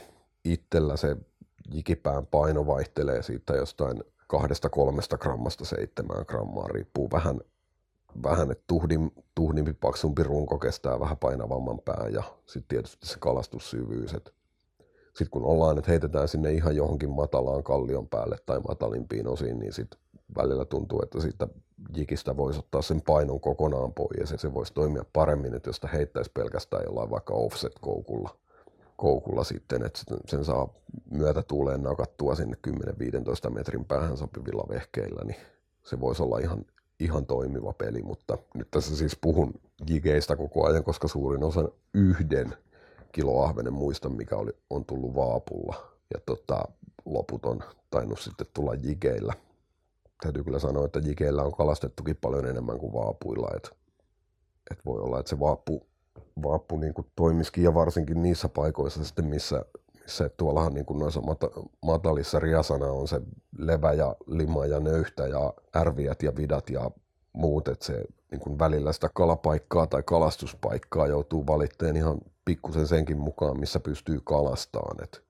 Itsellä 0.45 0.97
se 0.97 1.17
jikipään 1.71 2.25
paino 2.25 2.67
vaihtelee 2.67 3.21
siitä 3.23 3.53
jostain 3.53 4.03
kahdesta 4.27 4.69
kolmesta 4.69 5.17
grammasta 5.17 5.65
seitsemään 5.65 6.25
grammaa, 6.27 6.67
riippuu 6.67 7.11
vähän, 7.11 7.41
vähän 8.23 8.51
että 8.51 8.63
tuhdim, 8.67 9.11
tuhdimpi, 9.35 9.73
paksumpi 9.73 10.23
runko 10.23 10.57
kestää 10.59 10.99
vähän 10.99 11.17
painavamman 11.17 11.79
pään 11.85 12.13
ja 12.13 12.23
sitten 12.45 12.67
tietysti 12.67 13.07
se 13.07 13.19
kalastussyvyys. 13.19 14.11
Sitten 14.11 15.29
kun 15.31 15.45
ollaan, 15.45 15.77
että 15.77 15.91
heitetään 15.91 16.27
sinne 16.27 16.51
ihan 16.51 16.75
johonkin 16.75 17.09
matalaan 17.09 17.63
kallion 17.63 18.07
päälle 18.07 18.37
tai 18.45 18.59
matalimpiin 18.59 19.27
osiin, 19.27 19.59
niin 19.59 19.73
sitten 19.73 19.99
välillä 20.37 20.65
tuntuu, 20.65 21.01
että 21.03 21.21
siitä 21.21 21.47
jikistä 21.95 22.37
voisi 22.37 22.59
ottaa 22.59 22.81
sen 22.81 23.01
painon 23.01 23.39
kokonaan 23.39 23.93
pois 23.93 24.31
ja 24.31 24.37
se 24.37 24.53
voisi 24.53 24.73
toimia 24.73 25.05
paremmin, 25.13 25.53
että 25.53 25.69
jos 25.69 25.75
sitä 25.75 25.87
heittäisi 25.87 26.31
pelkästään 26.33 26.83
jollain 26.83 27.09
vaikka 27.09 27.33
offset-koukulla 27.33 28.29
koukulla 28.95 29.43
sitten, 29.43 29.85
että 29.85 29.99
sen 30.27 30.45
saa 30.45 30.69
myötätuuleen 31.11 31.83
nakattua 31.83 32.35
sinne 32.35 32.57
10-15 33.47 33.49
metrin 33.49 33.85
päähän 33.85 34.17
sopivilla 34.17 34.65
vehkeillä, 34.69 35.21
niin 35.23 35.35
se 35.83 35.99
voisi 35.99 36.23
olla 36.23 36.39
ihan, 36.39 36.65
ihan 36.99 37.25
toimiva 37.25 37.73
peli, 37.73 38.01
mutta 38.03 38.37
nyt 38.53 38.67
tässä 38.71 38.95
siis 38.95 39.17
puhun 39.21 39.53
jigeistä 39.89 40.35
koko 40.35 40.65
ajan, 40.67 40.83
koska 40.83 41.07
suurin 41.07 41.43
osa 41.43 41.69
yhden 41.93 42.53
kiloahvenen 43.11 43.73
muista, 43.73 44.09
mikä 44.09 44.35
oli, 44.35 44.51
on 44.69 44.85
tullut 44.85 45.15
vaapulla. 45.15 45.75
Ja 46.13 46.19
tota, 46.25 46.63
loput 47.05 47.45
on 47.45 47.63
tainnut 47.89 48.19
sitten 48.19 48.47
tulla 48.53 48.73
jigeillä 48.73 49.33
täytyy 50.21 50.43
kyllä 50.43 50.59
sanoa, 50.59 50.85
että 50.85 50.99
jikeillä 50.99 51.43
on 51.43 51.51
kalastettukin 51.51 52.15
paljon 52.21 52.45
enemmän 52.45 52.79
kuin 52.79 52.93
vaapuilla. 52.93 53.47
Et, 53.55 53.71
et 54.71 54.79
voi 54.85 55.01
olla, 55.01 55.19
että 55.19 55.29
se 55.29 55.39
vaappu, 55.39 55.87
vaappu 56.43 56.77
niin 56.77 56.93
kuin 56.93 57.07
toimisikin 57.15 57.63
ja 57.63 57.73
varsinkin 57.73 58.23
niissä 58.23 58.49
paikoissa 58.49 59.03
sitten, 59.03 59.25
missä, 59.25 59.65
missä 60.01 60.29
tuollahan 60.29 60.73
niin 60.73 60.85
kuin 60.85 60.99
noissa 60.99 61.21
mata, 61.21 61.49
matalissa 61.81 62.39
riasana 62.39 62.85
on 62.85 63.07
se 63.07 63.21
levä 63.57 63.93
ja 63.93 64.15
lima 64.27 64.65
ja 64.65 64.79
nöyhtä 64.79 65.27
ja 65.27 65.53
ärviät 65.75 66.23
ja 66.23 66.35
vidat 66.35 66.69
ja 66.69 66.91
muut, 67.33 67.67
että 67.67 67.85
se 67.85 68.03
niin 68.31 68.39
kuin 68.39 68.59
välillä 68.59 68.93
sitä 68.93 69.09
kalapaikkaa 69.13 69.87
tai 69.87 70.03
kalastuspaikkaa 70.03 71.07
joutuu 71.07 71.47
valitteen 71.47 71.95
ihan 71.95 72.17
pikkusen 72.45 72.87
senkin 72.87 73.17
mukaan, 73.17 73.59
missä 73.59 73.79
pystyy 73.79 74.21
kalastamaan. 74.23 75.03
Et 75.03 75.23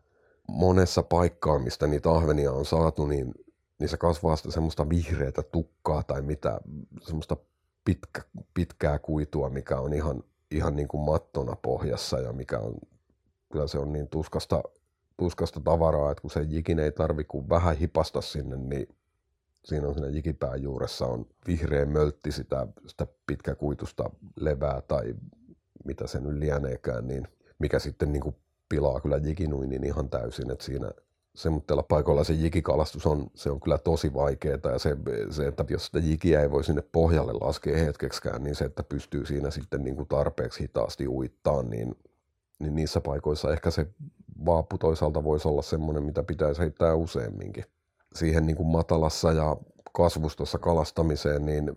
monessa 0.48 1.04
paikkaa, 1.04 1.60
mistä 1.60 1.88
niitä 1.88 2.12
ahvenia 2.12 2.52
on 2.52 2.66
saatu, 2.66 3.06
niin 3.06 3.34
se 3.90 3.98
kasvaa 3.98 4.36
sitä 4.36 4.52
semmoista 4.52 4.90
vihreätä 4.90 5.44
tukkaa 5.44 6.04
tai 6.04 6.22
mitä, 6.22 6.62
semmoista 7.02 7.38
pitkä, 7.86 8.22
pitkää 8.54 9.00
kuitua, 9.00 9.50
mikä 9.50 9.80
on 9.80 9.94
ihan, 9.94 10.24
ihan 10.52 10.76
niin 10.76 10.88
kuin 10.88 11.02
mattona 11.02 11.56
pohjassa 11.56 12.20
ja 12.20 12.34
mikä 12.34 12.60
on, 12.60 12.76
kyllä 13.52 13.68
se 13.68 13.80
on 13.80 13.94
niin 13.94 14.08
tuskasta, 14.08 14.64
tuskasta 15.18 15.60
tavaraa, 15.60 16.12
että 16.12 16.22
kun 16.22 16.32
se 16.32 16.42
jikin 16.50 16.80
ei 16.80 16.92
tarvi 16.92 17.24
kuin 17.24 17.50
vähän 17.50 17.78
hipasta 17.78 18.22
sinne, 18.22 18.58
niin 18.58 18.88
siinä 19.66 19.88
on 19.88 19.94
siinä 19.94 20.10
jikipään 20.10 20.62
juuressa 20.62 21.06
on 21.06 21.26
vihreä 21.48 21.86
möltti 21.86 22.32
sitä, 22.32 22.68
sitä 22.88 23.08
pitkäkuitusta 23.28 24.10
levää 24.36 24.82
tai 24.82 25.16
mitä 25.86 26.08
sen 26.08 26.24
nyt 26.24 26.38
lieneekään, 26.38 27.08
niin 27.08 27.28
mikä 27.60 27.80
sitten 27.80 28.12
niin 28.12 28.22
kuin 28.22 28.36
pilaa 28.70 29.02
kyllä 29.02 29.18
jikinuinin 29.18 29.84
ihan 29.84 30.10
täysin, 30.10 30.52
että 30.52 30.66
siinä 30.66 30.92
semmoisella 31.36 31.84
paikoilla 31.84 32.24
se 32.24 32.34
jikikalastus 32.34 33.06
on, 33.06 33.28
se 33.36 33.50
on 33.50 33.60
kyllä 33.62 33.78
tosi 33.78 34.14
vaikeaa 34.14 34.72
ja 34.72 34.80
se, 34.80 34.98
se, 35.30 35.48
että 35.48 35.66
jos 35.70 35.86
sitä 35.86 36.00
jikiä 36.00 36.42
ei 36.42 36.52
voi 36.52 36.64
sinne 36.64 36.84
pohjalle 36.92 37.34
laskea 37.42 37.78
hetkeksikään, 37.78 38.44
niin 38.44 38.56
se, 38.56 38.66
että 38.66 38.84
pystyy 38.84 39.26
siinä 39.26 39.52
sitten 39.52 39.84
niin 39.84 39.96
kuin 39.96 40.08
tarpeeksi 40.08 40.64
hitaasti 40.64 41.08
uittaan, 41.08 41.70
niin, 41.70 41.96
niin 42.60 42.76
niissä 42.76 43.02
paikoissa 43.02 43.52
ehkä 43.52 43.72
se 43.72 43.88
vaapu 44.46 44.78
toisaalta 44.78 45.24
voisi 45.24 45.48
olla 45.48 45.62
semmoinen, 45.62 46.04
mitä 46.04 46.24
pitäisi 46.24 46.62
heittää 46.62 46.96
useamminkin. 46.96 47.66
Siihen 48.16 48.46
niin 48.46 48.58
kuin 48.58 48.68
matalassa 48.68 49.32
ja 49.32 49.58
kasvustossa 49.94 50.60
kalastamiseen, 50.60 51.46
niin 51.46 51.72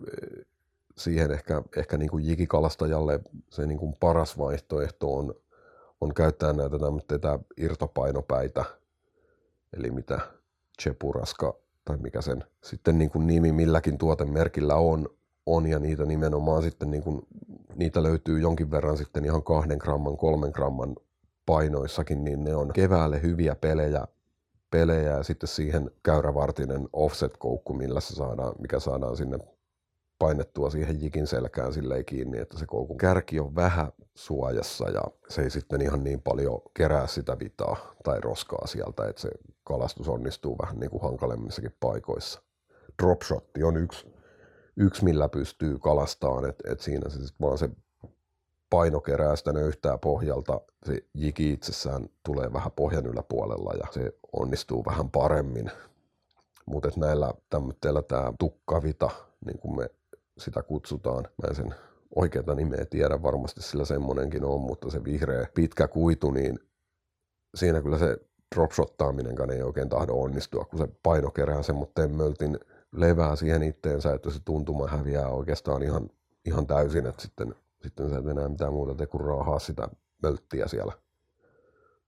siihen 0.97 1.31
ehkä, 1.31 1.61
ehkä 1.77 1.97
niin 1.97 2.09
kuin 2.09 2.25
jikikalastajalle 2.25 3.19
se 3.49 3.65
niin 3.65 3.79
kuin 3.79 3.93
paras 3.99 4.37
vaihtoehto 4.37 5.15
on, 5.15 5.35
on 6.01 6.13
käyttää 6.13 6.53
näitä 6.53 7.39
irtopainopäitä, 7.57 8.65
eli 9.73 9.91
mitä 9.91 10.19
Chepuraska 10.81 11.59
tai 11.85 11.97
mikä 11.97 12.21
sen 12.21 12.43
sitten 12.63 12.97
niin 12.97 13.09
kuin 13.09 13.27
nimi 13.27 13.51
milläkin 13.51 13.97
tuotemerkillä 13.97 14.75
on, 14.75 15.09
on 15.45 15.67
ja 15.67 15.79
niitä 15.79 16.05
nimenomaan 16.05 16.63
sitten 16.63 16.91
niin 16.91 17.03
kuin, 17.03 17.21
niitä 17.75 18.03
löytyy 18.03 18.39
jonkin 18.39 18.71
verran 18.71 18.97
sitten 18.97 19.25
ihan 19.25 19.43
kahden 19.43 19.77
gramman, 19.77 20.17
kolmen 20.17 20.51
gramman 20.53 20.95
painoissakin, 21.45 22.23
niin 22.23 22.43
ne 22.43 22.55
on 22.55 22.73
keväälle 22.73 23.21
hyviä 23.21 23.55
pelejä, 23.55 24.07
pelejä 24.71 25.11
ja 25.11 25.23
sitten 25.23 25.47
siihen 25.47 25.91
käyrävartinen 26.03 26.89
offset-koukku, 26.93 27.73
millä 27.73 27.99
se 27.99 28.15
saadaan, 28.15 28.55
mikä 28.59 28.79
saadaan 28.79 29.17
sinne 29.17 29.39
painettua 30.19 30.69
siihen 30.69 31.01
jikin 31.01 31.27
selkään 31.27 31.73
silleen 31.73 32.05
kiinni, 32.05 32.37
että 32.37 32.57
se 32.57 32.65
koukun 32.65 32.97
kärki 32.97 33.39
on 33.39 33.55
vähän 33.55 33.91
suojassa 34.15 34.89
ja 34.89 35.01
se 35.29 35.41
ei 35.41 35.49
sitten 35.49 35.81
ihan 35.81 36.03
niin 36.03 36.21
paljon 36.21 36.61
kerää 36.73 37.07
sitä 37.07 37.39
vitaa 37.39 37.93
tai 38.03 38.21
roskaa 38.21 38.67
sieltä, 38.67 39.07
että 39.07 39.21
se 39.21 39.29
kalastus 39.67 40.09
onnistuu 40.09 40.57
vähän 40.61 40.79
niin 40.79 40.89
kuin 40.89 41.03
hankalemmissakin 41.03 41.75
paikoissa. 41.79 42.41
Dropshotti 43.01 43.63
on 43.63 43.77
yksi, 43.77 44.07
yksi 44.77 45.03
millä 45.03 45.29
pystyy 45.29 45.79
kalastamaan, 45.79 46.49
että 46.49 46.71
et 46.71 46.79
siinä 46.79 47.09
se 47.09 47.15
sitten 47.15 47.47
vaan 47.47 47.57
se 47.57 47.69
paino 48.69 49.01
kerää 49.01 49.35
sitä 49.35 49.53
nöyhtää 49.53 49.97
pohjalta, 49.97 50.61
se 50.85 51.05
jiki 51.13 51.51
itsessään 51.51 52.09
tulee 52.25 52.53
vähän 52.53 52.71
pohjan 52.71 53.05
yläpuolella 53.05 53.73
ja 53.73 53.87
se 53.91 54.13
onnistuu 54.33 54.85
vähän 54.85 55.09
paremmin. 55.09 55.71
Mutta 56.65 56.89
näillä 56.97 57.33
tämmöillä 57.49 58.01
tämä 58.01 58.33
tukkavita, 58.39 59.09
niin 59.45 59.59
kuin 59.59 59.75
me 59.75 59.89
sitä 60.37 60.63
kutsutaan. 60.63 61.23
Mä 61.23 61.47
en 61.47 61.55
sen 61.55 61.75
oikeata 62.15 62.55
nimeä 62.55 62.85
tiedä, 62.85 63.23
varmasti 63.23 63.61
sillä 63.61 63.85
semmonenkin 63.85 64.45
on, 64.45 64.61
mutta 64.61 64.89
se 64.89 65.03
vihreä 65.03 65.47
pitkä 65.53 65.87
kuitu, 65.87 66.31
niin 66.31 66.59
siinä 67.55 67.81
kyllä 67.81 67.97
se 67.97 68.17
dropshottaaminenkaan 68.55 69.51
ei 69.51 69.63
oikein 69.63 69.89
tahdo 69.89 70.13
onnistua, 70.13 70.65
kun 70.65 70.79
se 70.79 70.87
paino 71.03 71.31
kerää 71.31 71.63
semmoitteen 71.63 72.11
möltin 72.11 72.59
levää 72.91 73.35
siihen 73.35 73.63
itteensä, 73.63 74.13
että 74.13 74.29
se 74.29 74.39
tuntuma 74.45 74.87
häviää 74.87 75.29
oikeastaan 75.29 75.83
ihan, 75.83 76.09
ihan 76.45 76.67
täysin, 76.67 77.07
että 77.07 77.21
sitten, 77.21 77.55
sitten 77.83 78.09
se 78.09 78.15
ei 78.15 78.31
enää 78.31 78.49
mitään 78.49 78.73
muuta 78.73 78.95
tee 78.95 79.07
kuin 79.07 79.21
raahaa 79.21 79.59
sitä 79.59 79.87
mölttiä 80.23 80.67
siellä 80.67 80.93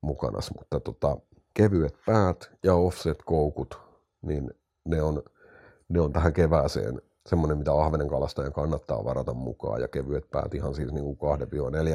mukana. 0.02 0.39
Mutta 0.58 0.80
tota, 0.80 1.17
kevyet 1.54 1.95
päät 2.06 2.52
ja 2.63 2.75
offset-koukut, 2.75 3.80
niin 4.21 4.52
ne 4.86 5.02
on, 5.02 5.23
ne 5.89 6.02
on 6.02 6.13
tähän 6.13 6.34
kevääseen 6.34 7.02
semmoinen, 7.28 7.58
mitä 7.58 7.73
ahvenen 7.73 8.08
kalastajan 8.08 8.54
kannattaa 8.54 9.06
varata 9.06 9.34
mukaan, 9.34 9.82
ja 9.82 9.88
kevyet 9.88 10.30
päät 10.30 10.54
ihan 10.54 10.75
siis 10.75 10.91
niin 10.91 11.15
kuin 11.17 11.39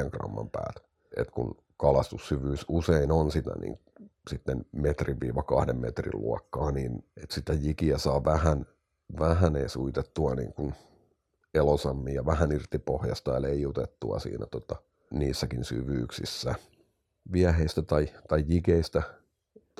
2-4 0.05 0.09
gramman 0.09 0.49
päät. 0.49 0.75
Et 1.17 1.31
kun 1.31 1.57
kalastussyvyys 1.77 2.65
usein 2.69 3.11
on 3.11 3.31
sitä 3.31 3.51
niin 3.59 3.79
sitten 4.29 4.65
metrin-kahden 4.71 5.77
metrin 5.77 6.21
luokkaa, 6.21 6.71
niin 6.71 7.03
että 7.17 7.35
sitä 7.35 7.53
jikiä 7.53 7.97
saa 7.97 8.23
vähän, 8.23 8.65
vähän 9.19 9.55
edes 9.55 9.75
uitettua 9.75 10.35
niin 10.35 10.53
kuin 10.53 10.73
elosammin 11.53 12.15
ja 12.15 12.25
vähän 12.25 12.51
irti 12.51 12.79
pohjasta 12.79 13.31
ja 13.31 13.41
leijutettua 13.41 14.19
siinä 14.19 14.45
tota, 14.45 14.75
niissäkin 15.11 15.63
syvyyksissä. 15.63 16.55
Vieheistä 17.31 17.81
tai, 17.81 18.07
tai 18.27 18.43
jikeistä 18.47 19.03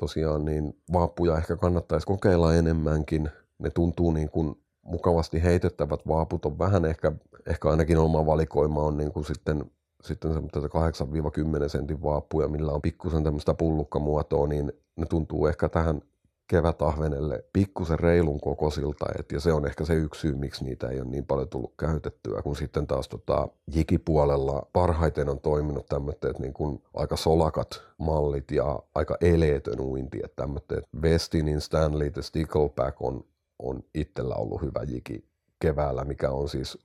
tosiaan 0.00 0.44
niin 0.44 0.82
vaappuja 0.92 1.38
ehkä 1.38 1.56
kannattaisi 1.56 2.06
kokeilla 2.06 2.54
enemmänkin. 2.54 3.30
Ne 3.58 3.70
tuntuu 3.70 4.10
niin 4.10 4.30
kuin 4.30 4.62
mukavasti 4.82 5.42
heitettävät 5.42 6.00
vaaput 6.08 6.46
on 6.46 6.58
vähän 6.58 6.84
ehkä, 6.84 7.12
ehkä 7.46 7.70
ainakin 7.70 7.98
oma 7.98 8.26
valikoima 8.26 8.82
on 8.82 8.96
niin 8.96 9.12
kuin 9.12 9.24
sitten, 9.24 9.70
sitten 10.02 10.30
8-10 10.32 11.68
sentin 11.68 12.02
vaappuja, 12.02 12.48
millä 12.48 12.72
on 12.72 12.82
pikkusen 12.82 13.24
tämmöistä 13.24 13.54
pullukkamuotoa, 13.54 14.46
niin 14.46 14.72
ne 14.96 15.06
tuntuu 15.06 15.46
ehkä 15.46 15.68
tähän 15.68 16.02
kevätahvenelle 16.46 17.44
pikkusen 17.52 17.98
reilun 17.98 18.40
kokoisilta, 18.40 19.06
et, 19.18 19.32
ja 19.32 19.40
se 19.40 19.52
on 19.52 19.66
ehkä 19.66 19.84
se 19.84 19.94
yksi 19.94 20.20
syy, 20.20 20.34
miksi 20.34 20.64
niitä 20.64 20.88
ei 20.88 21.00
ole 21.00 21.08
niin 21.08 21.26
paljon 21.26 21.48
tullut 21.48 21.74
käytettyä, 21.78 22.42
kun 22.42 22.56
sitten 22.56 22.86
taas 22.86 23.08
tota, 23.08 23.48
jikipuolella 23.74 24.66
parhaiten 24.72 25.28
on 25.28 25.40
toiminut 25.40 25.86
tämmöiset 25.86 26.38
niin 26.38 26.52
kuin 26.52 26.82
aika 26.94 27.16
solakat 27.16 27.82
mallit 27.98 28.50
ja 28.50 28.82
aika 28.94 29.16
eleetön 29.20 29.80
uinti, 29.80 30.20
että 30.24 30.42
tämmöiset 30.42 30.84
Westinin 31.02 31.60
Stanley 31.60 32.10
the 32.10 32.22
Stickleback 32.22 33.02
on 33.02 33.24
on 33.58 33.82
itsellä 33.94 34.34
ollut 34.34 34.62
hyvä 34.62 34.82
jiki 34.88 35.24
keväällä, 35.60 36.04
mikä 36.04 36.30
on 36.30 36.48
siis, 36.48 36.78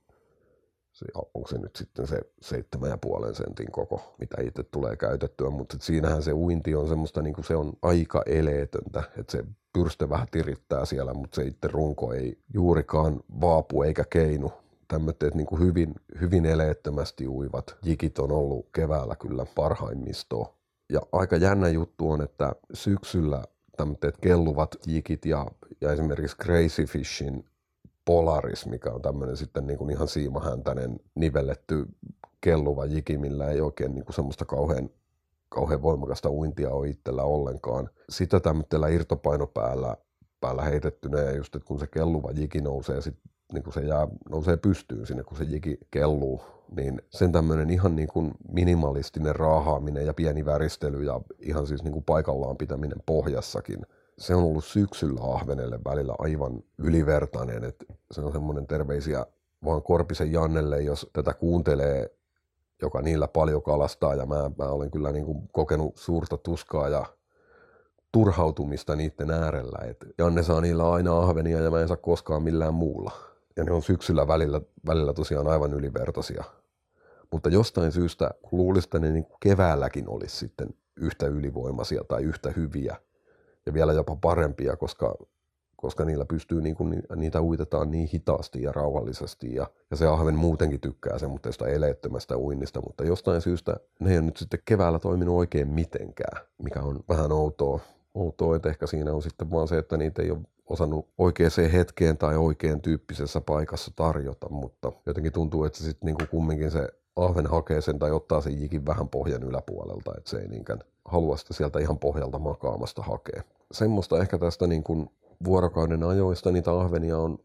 onko 1.34 1.48
se 1.48 1.58
nyt 1.58 1.76
sitten 1.76 2.06
se 2.06 2.20
seitsemän 2.40 2.90
ja 2.90 2.98
puolen 2.98 3.34
sentin 3.34 3.72
koko, 3.72 4.14
mitä 4.18 4.42
itse 4.42 4.62
tulee 4.62 4.96
käytettyä, 4.96 5.50
mutta 5.50 5.76
siinähän 5.80 6.22
se 6.22 6.32
uinti 6.32 6.74
on 6.74 6.88
semmoista, 6.88 7.22
niin 7.22 7.34
kuin 7.34 7.44
se 7.44 7.56
on 7.56 7.72
aika 7.82 8.22
eleetöntä, 8.26 9.02
että 9.18 9.32
se 9.32 9.44
pyrstö 9.72 10.08
vähän 10.08 10.28
tirittää 10.30 10.84
siellä, 10.84 11.14
mutta 11.14 11.36
se 11.36 11.42
itse 11.42 11.68
runko 11.68 12.12
ei 12.12 12.38
juurikaan 12.54 13.20
vaapu 13.40 13.82
eikä 13.82 14.04
keinu. 14.10 14.52
Tämmöiset 14.88 15.34
niin 15.34 15.46
kuin 15.46 15.60
hyvin, 15.60 15.94
hyvin 16.20 16.46
eleettömästi 16.46 17.28
uivat 17.28 17.76
jikit 17.82 18.18
on 18.18 18.32
ollut 18.32 18.66
keväällä 18.74 19.16
kyllä 19.16 19.46
parhaimmistoa. 19.54 20.54
Ja 20.92 21.00
aika 21.12 21.36
jännä 21.36 21.68
juttu 21.68 22.10
on, 22.10 22.22
että 22.22 22.52
syksyllä 22.74 23.44
tämmöiset 23.76 24.16
kelluvat 24.20 24.76
jikit 24.86 25.24
ja, 25.24 25.46
ja 25.80 25.92
esimerkiksi 25.92 26.36
Crazy 26.36 26.84
Fishin 26.84 27.44
Polaris, 28.04 28.66
mikä 28.66 28.90
on 28.90 29.02
tämmöinen 29.02 29.36
sitten 29.36 29.66
niin 29.66 29.78
kuin 29.78 29.90
ihan 29.90 30.08
siimahäntäinen 30.08 31.00
nivelletty 31.14 31.86
kelluva 32.40 32.84
jiki, 32.84 33.18
millä 33.18 33.50
ei 33.50 33.60
oikein 33.60 33.94
niin 33.94 34.04
kuin 34.04 34.14
semmoista 34.14 34.44
kauhean, 34.44 34.90
kauhean 35.48 35.82
voimakasta 35.82 36.30
uintia 36.30 36.70
ole 36.70 36.88
itsellä 36.88 37.22
ollenkaan. 37.22 37.90
Sitä 38.10 38.40
tämmöisellä 38.40 38.88
irtopainopäällä 38.88 39.96
päällä 40.40 40.62
heitettynä 40.62 41.20
ja 41.20 41.36
just, 41.36 41.54
että 41.54 41.66
kun 41.66 41.78
se 41.78 41.86
kelluva 41.86 42.30
jiki 42.30 42.60
nousee 42.60 43.00
sit 43.00 43.16
niin 43.52 43.62
kuin 43.62 43.74
se 43.74 43.80
jää, 43.80 44.08
nousee 44.30 44.56
pystyyn 44.56 45.06
sinne, 45.06 45.22
kun 45.22 45.36
se 45.36 45.44
jiki 45.44 45.78
kelluu, 45.90 46.40
niin 46.76 47.02
sen 47.10 47.32
tämmöinen 47.32 47.70
ihan 47.70 47.96
niin 47.96 48.08
kuin 48.08 48.32
minimalistinen 48.48 49.36
raahaaminen 49.36 50.06
ja 50.06 50.14
pieni 50.14 50.44
väristely 50.44 51.02
ja 51.02 51.20
ihan 51.38 51.66
siis 51.66 51.82
niin 51.82 51.92
kuin 51.92 52.04
paikallaan 52.04 52.56
pitäminen 52.56 53.02
pohjassakin, 53.06 53.86
se 54.18 54.34
on 54.34 54.44
ollut 54.44 54.64
syksyllä 54.64 55.34
ahvenelle 55.34 55.78
välillä 55.84 56.14
aivan 56.18 56.62
ylivertainen, 56.78 57.64
että 57.64 57.84
se 58.10 58.20
on 58.20 58.32
semmoinen 58.32 58.66
terveisiä 58.66 59.26
vaan 59.64 59.82
Korpisen 59.82 60.32
Jannelle, 60.32 60.82
jos 60.82 61.10
tätä 61.12 61.34
kuuntelee, 61.34 62.10
joka 62.82 63.02
niillä 63.02 63.28
paljon 63.28 63.62
kalastaa 63.62 64.14
ja 64.14 64.26
mä, 64.26 64.50
mä 64.58 64.64
olen 64.64 64.90
kyllä 64.90 65.12
niin 65.12 65.24
kuin 65.24 65.48
kokenut 65.52 65.96
suurta 65.96 66.36
tuskaa 66.36 66.88
ja 66.88 67.06
turhautumista 68.12 68.96
niiden 68.96 69.30
äärellä. 69.30 69.78
Et 69.88 70.06
Janne 70.18 70.42
saa 70.42 70.60
niillä 70.60 70.92
aina 70.92 71.18
ahvenia 71.18 71.60
ja 71.60 71.70
mä 71.70 71.80
en 71.80 71.88
saa 71.88 71.96
koskaan 71.96 72.42
millään 72.42 72.74
muulla 72.74 73.12
ja 73.56 73.64
ne 73.64 73.72
on 73.72 73.82
syksyllä 73.82 74.28
välillä, 74.28 74.60
välillä 74.86 75.12
tosiaan 75.12 75.48
aivan 75.48 75.72
ylivertaisia. 75.72 76.44
Mutta 77.32 77.48
jostain 77.48 77.92
syystä 77.92 78.30
luulisi, 78.52 78.86
että 78.86 78.98
ne 78.98 79.10
niin 79.10 79.26
keväälläkin 79.40 80.08
olisi 80.08 80.36
sitten 80.36 80.68
yhtä 80.96 81.26
ylivoimaisia 81.26 82.04
tai 82.04 82.22
yhtä 82.22 82.50
hyviä 82.50 82.96
ja 83.66 83.74
vielä 83.74 83.92
jopa 83.92 84.16
parempia, 84.16 84.76
koska, 84.76 85.14
koska 85.76 86.04
niillä 86.04 86.24
pystyy, 86.24 86.60
niin 86.60 86.74
kuin, 86.74 87.02
niitä 87.16 87.42
uitetaan 87.42 87.90
niin 87.90 88.08
hitaasti 88.12 88.62
ja 88.62 88.72
rauhallisesti 88.72 89.54
ja, 89.54 89.66
ja 89.90 89.96
se 89.96 90.06
ahven 90.06 90.34
muutenkin 90.34 90.80
tykkää 90.80 91.18
semmoista 91.18 91.68
eleettömästä 91.68 92.36
uinnista, 92.36 92.80
mutta 92.80 93.04
jostain 93.04 93.40
syystä 93.40 93.76
ne 94.00 94.10
ei 94.10 94.18
ole 94.18 94.26
nyt 94.26 94.36
sitten 94.36 94.60
keväällä 94.64 94.98
toiminut 94.98 95.36
oikein 95.36 95.68
mitenkään, 95.68 96.46
mikä 96.62 96.80
on 96.80 97.00
vähän 97.08 97.32
outoa. 97.32 97.80
Outoa, 98.14 98.56
että 98.56 98.68
ehkä 98.68 98.86
siinä 98.86 99.12
on 99.12 99.22
sitten 99.22 99.50
vaan 99.50 99.68
se, 99.68 99.78
että 99.78 99.96
niitä 99.96 100.22
ei 100.22 100.30
ole 100.30 100.38
osannut 100.66 101.08
oikeaan 101.18 101.70
hetkeen 101.72 102.18
tai 102.18 102.36
oikein 102.36 102.80
tyyppisessä 102.80 103.40
paikassa 103.40 103.92
tarjota, 103.96 104.48
mutta 104.48 104.92
jotenkin 105.06 105.32
tuntuu, 105.32 105.64
että 105.64 105.78
se 105.78 105.84
sitten 105.84 106.06
niinku 106.06 106.24
kumminkin 106.30 106.70
se 106.70 106.88
ahven 107.16 107.46
hakee 107.46 107.80
sen 107.80 107.98
tai 107.98 108.10
ottaa 108.10 108.40
sen 108.40 108.60
jikin 108.60 108.86
vähän 108.86 109.08
pohjan 109.08 109.42
yläpuolelta, 109.42 110.12
että 110.18 110.30
se 110.30 110.38
ei 110.38 110.48
niinkään 110.48 110.78
halua 111.04 111.36
sitä 111.36 111.54
sieltä 111.54 111.78
ihan 111.78 111.98
pohjalta 111.98 112.38
makaamasta 112.38 113.02
hakea. 113.02 113.42
Semmoista 113.72 114.20
ehkä 114.20 114.38
tästä 114.38 114.66
niin 114.66 114.82
kuin 114.82 115.10
vuorokauden 115.44 116.02
ajoista 116.02 116.52
niitä 116.52 116.72
ahvenia 116.72 117.18
on, 117.18 117.38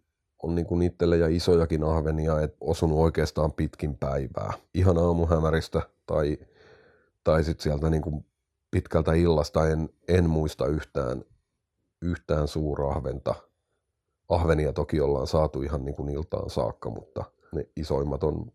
on 0.44 0.56
niin 0.56 0.66
kuin 0.66 0.82
itselle 0.82 1.18
ja 1.18 1.28
isojakin 1.28 1.84
ahvenia, 1.84 2.42
että 2.42 2.58
osunut 2.62 2.98
oikeastaan 2.98 3.54
pitkin 3.54 3.98
päivää. 3.98 4.54
Ihan 4.74 4.98
aamuhämäristä 4.98 5.82
tai, 6.06 6.38
tai 7.24 7.44
sitten 7.44 7.64
sieltä 7.64 7.90
niin 7.90 8.02
kuin 8.02 8.26
pitkältä 8.72 9.14
illasta 9.14 9.70
en, 9.70 9.90
en 10.08 10.30
muista 10.30 10.66
yhtään, 10.66 11.24
yhtään 12.02 12.48
suurahventa. 12.48 13.36
Ahvenia 14.30 14.74
toki 14.74 15.02
ollaan 15.02 15.28
saatu 15.28 15.62
ihan 15.62 15.86
niin 15.86 15.96
kuin 15.96 16.10
iltaan 16.10 16.50
saakka, 16.50 16.90
mutta 16.90 17.24
ne 17.52 17.68
isoimmat 17.76 18.24
on 18.24 18.52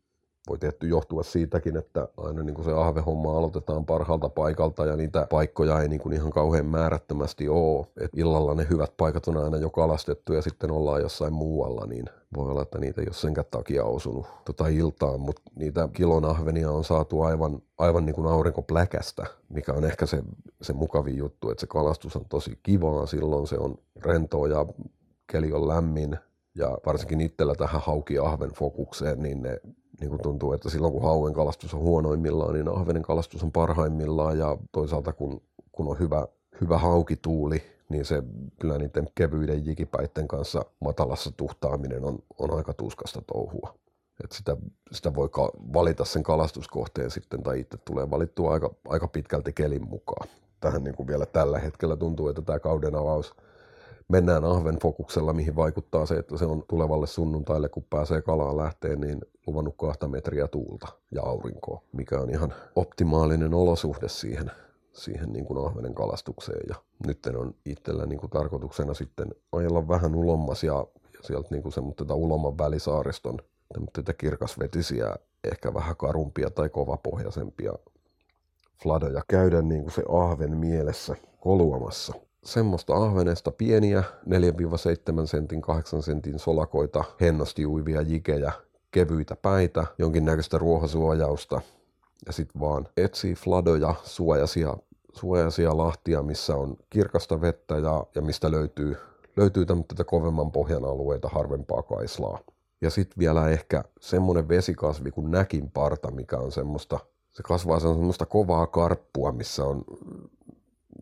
voi 0.49 0.59
tietty 0.59 0.89
johtua 0.89 1.23
siitäkin, 1.23 1.77
että 1.77 2.09
aina 2.17 2.43
niin 2.43 2.55
kuin 2.55 2.65
se 2.65 2.73
ahvehomma 2.73 3.39
aloitetaan 3.39 3.87
parhaalta 3.87 4.29
paikalta 4.29 4.87
ja 4.87 4.97
niitä 4.97 5.27
paikkoja 5.31 5.81
ei 5.81 5.89
niin 5.89 6.01
kuin 6.01 6.13
ihan 6.13 6.31
kauhean 6.31 6.67
määrättömästi 6.67 7.49
ole. 7.49 7.87
Et 8.01 8.11
illalla 8.17 8.55
ne 8.55 8.67
hyvät 8.71 8.93
paikat 8.97 9.29
on 9.29 9.37
aina 9.37 9.57
jo 9.57 9.71
kalastettu 9.71 10.33
ja 10.33 10.43
sitten 10.43 10.71
ollaan 10.71 11.03
jossain 11.03 11.33
muualla, 11.33 11.87
niin 11.87 12.05
voi 12.37 12.51
olla, 12.51 12.63
että 12.63 12.79
niitä 12.79 13.01
ei 13.01 13.07
ole 13.07 13.15
senkään 13.15 13.47
takia 13.51 13.85
osunut 13.85 14.27
tota 14.45 14.67
iltaan, 14.69 15.21
mutta 15.21 15.43
niitä 15.55 15.89
kilon 15.93 16.25
ahvenia 16.25 16.71
on 16.71 16.85
saatu 16.85 17.23
aivan, 17.23 17.63
aivan 17.79 18.07
niin 18.07 18.15
kuin 18.15 18.27
aurinkopläkästä, 18.27 19.27
mikä 19.49 19.73
on 19.73 19.85
ehkä 19.85 20.07
se, 20.07 20.23
se 20.63 20.73
mukavin 20.73 21.17
juttu, 21.17 21.51
että 21.51 21.61
se 21.61 21.67
kalastus 21.67 22.17
on 22.17 22.25
tosi 22.29 22.59
kivaa, 22.63 23.07
silloin 23.07 23.47
se 23.47 23.59
on 23.59 23.79
rentoa 24.05 24.49
ja 24.49 24.67
keli 25.33 25.53
on 25.53 25.69
lämmin, 25.69 26.19
ja 26.55 26.79
varsinkin 26.87 27.21
itsellä 27.21 27.55
tähän 27.55 27.81
hauki-ahven 27.81 28.51
fokukseen, 28.51 29.23
niin 29.23 29.43
ne 29.43 29.61
niin 30.01 30.11
kuin 30.11 30.23
tuntuu, 30.23 30.53
että 30.53 30.71
silloin 30.71 30.93
kun 30.93 31.03
hauen 31.03 31.35
kalastus 31.35 31.75
on 31.75 31.81
huonoimmillaan, 31.81 32.55
niin 32.55 32.69
ahvenen 32.69 33.03
kalastus 33.03 33.43
on 33.43 33.53
parhaimmillaan 33.53 34.39
ja 34.39 34.57
toisaalta 34.73 35.13
kun, 35.13 35.43
kun 35.73 35.89
on 35.89 35.99
hyvä, 35.99 36.27
hyvä 36.61 36.79
haukituuli, 36.79 37.63
niin 37.89 38.05
se 38.05 38.23
kyllä 38.61 38.79
niiden 38.79 39.09
kevyiden 39.15 39.67
jikipäitten 39.67 40.29
kanssa 40.29 40.65
matalassa 40.81 41.31
tuhtaaminen 41.37 42.05
on, 42.05 42.19
on 42.39 42.57
aika 42.57 42.75
tuskasta 42.75 43.23
touhua. 43.33 43.75
Et 44.25 44.33
sitä, 44.33 44.57
sitä 44.93 45.15
voi 45.15 45.29
ka- 45.29 45.53
valita 45.73 46.05
sen 46.05 46.23
kalastuskohteen 46.23 47.11
sitten, 47.11 47.43
tai 47.43 47.61
itse 47.61 47.79
tulee 47.85 48.11
valittua 48.11 48.53
aika, 48.53 48.75
aika 48.89 49.09
pitkälti 49.09 49.53
kelin 49.53 49.89
mukaan. 49.89 50.29
Tähän 50.61 50.85
niin 50.85 50.95
kuin 50.95 51.07
vielä 51.07 51.27
tällä 51.27 51.59
hetkellä 51.59 51.97
tuntuu, 51.97 52.29
että 52.29 52.43
tämä 52.43 52.59
kauden 52.59 52.95
avaus– 52.95 53.35
mennään 54.09 54.45
ahven 54.45 54.79
fokuksella, 54.83 55.33
mihin 55.33 55.57
vaikuttaa 55.57 56.07
se, 56.07 56.15
että 56.15 56.37
se 56.37 56.45
on 56.45 56.65
tulevalle 56.69 57.07
sunnuntaille, 57.07 57.69
kun 57.69 57.87
pääsee 57.91 58.23
kalaan 58.23 58.57
lähteen, 58.57 59.01
niin 59.01 59.21
luvannut 59.47 59.75
kahta 59.77 60.09
metriä 60.09 60.49
tuulta 60.49 60.89
ja 61.11 61.23
aurinkoa, 61.23 61.83
mikä 61.93 62.21
on 62.21 62.31
ihan 62.31 62.55
optimaalinen 62.77 63.55
olosuhde 63.55 64.09
siihen, 64.09 64.51
siihen 64.93 65.33
niin 65.33 65.45
kuin 65.45 65.67
ahvenen 65.67 65.95
kalastukseen. 65.95 66.63
Ja 66.69 66.75
nyt 67.07 67.27
on 67.27 67.55
itsellä 67.67 68.07
niin 68.07 68.19
kuin 68.19 68.31
tarkoituksena 68.31 68.95
sitten 68.95 69.35
ajella 69.53 69.89
vähän 69.89 70.15
ulommas 70.15 70.65
ja, 70.65 70.87
ja 71.13 71.19
sieltä 71.21 71.49
niin 71.51 71.63
kuin 71.63 71.73
semmoista 71.73 72.15
uloman 72.15 72.59
välisaariston 72.59 73.39
tämmöitä 73.73 74.13
kirkasvetisiä, 74.13 75.17
ehkä 75.45 75.75
vähän 75.75 75.97
karumpia 75.97 76.51
tai 76.51 76.69
kovapohjaisempia 76.69 77.73
fladoja 78.83 79.23
käydä 79.29 79.63
niin 79.63 79.83
kuin 79.83 79.93
se 79.93 80.03
ahven 80.09 80.57
mielessä 80.57 81.17
koluamassa 81.41 82.15
semmoista 82.45 82.95
ahvenesta 82.95 83.51
pieniä 83.51 84.03
4-7 85.23 85.27
sentin, 85.27 85.63
8 85.63 86.03
sentin 86.03 86.39
solakoita, 86.39 87.05
hennosti 87.21 87.67
uivia 87.67 88.03
jikejä, 88.03 88.53
kevyitä 88.91 89.37
päitä, 89.37 89.87
jonkinnäköistä 89.99 90.59
ruohosuojausta 90.59 91.61
ja 92.27 92.33
sitten 92.33 92.61
vaan 92.61 92.89
etsii 92.97 93.35
fladoja, 93.35 93.95
suojaisia, 94.05 94.77
suojaisia 95.13 95.77
lahtia, 95.77 96.23
missä 96.23 96.57
on 96.57 96.77
kirkasta 96.91 97.41
vettä 97.41 97.79
ja, 97.79 98.07
ja 98.15 98.23
mistä 98.23 98.51
löytyy, 98.51 98.97
löytyy 99.37 99.67
tämmöitä 99.67 100.05
kovemman 100.05 100.53
pohjan 100.53 100.85
alueita, 100.85 101.29
harvempaa 101.29 101.83
kaislaa. 101.83 102.39
Ja 102.81 102.91
sitten 102.91 103.19
vielä 103.19 103.49
ehkä 103.49 103.85
semmoinen 104.01 104.49
vesikasvi 104.49 105.11
kuin 105.11 105.31
näkin 105.31 105.71
parta, 105.71 106.11
mikä 106.11 106.39
on 106.39 106.53
semmoista, 106.53 106.99
se 107.31 107.43
kasvaa 107.43 107.81
semmoista 107.81 108.27
kovaa 108.27 108.67
karppua, 108.67 109.33
missä 109.33 109.65
on 109.65 109.85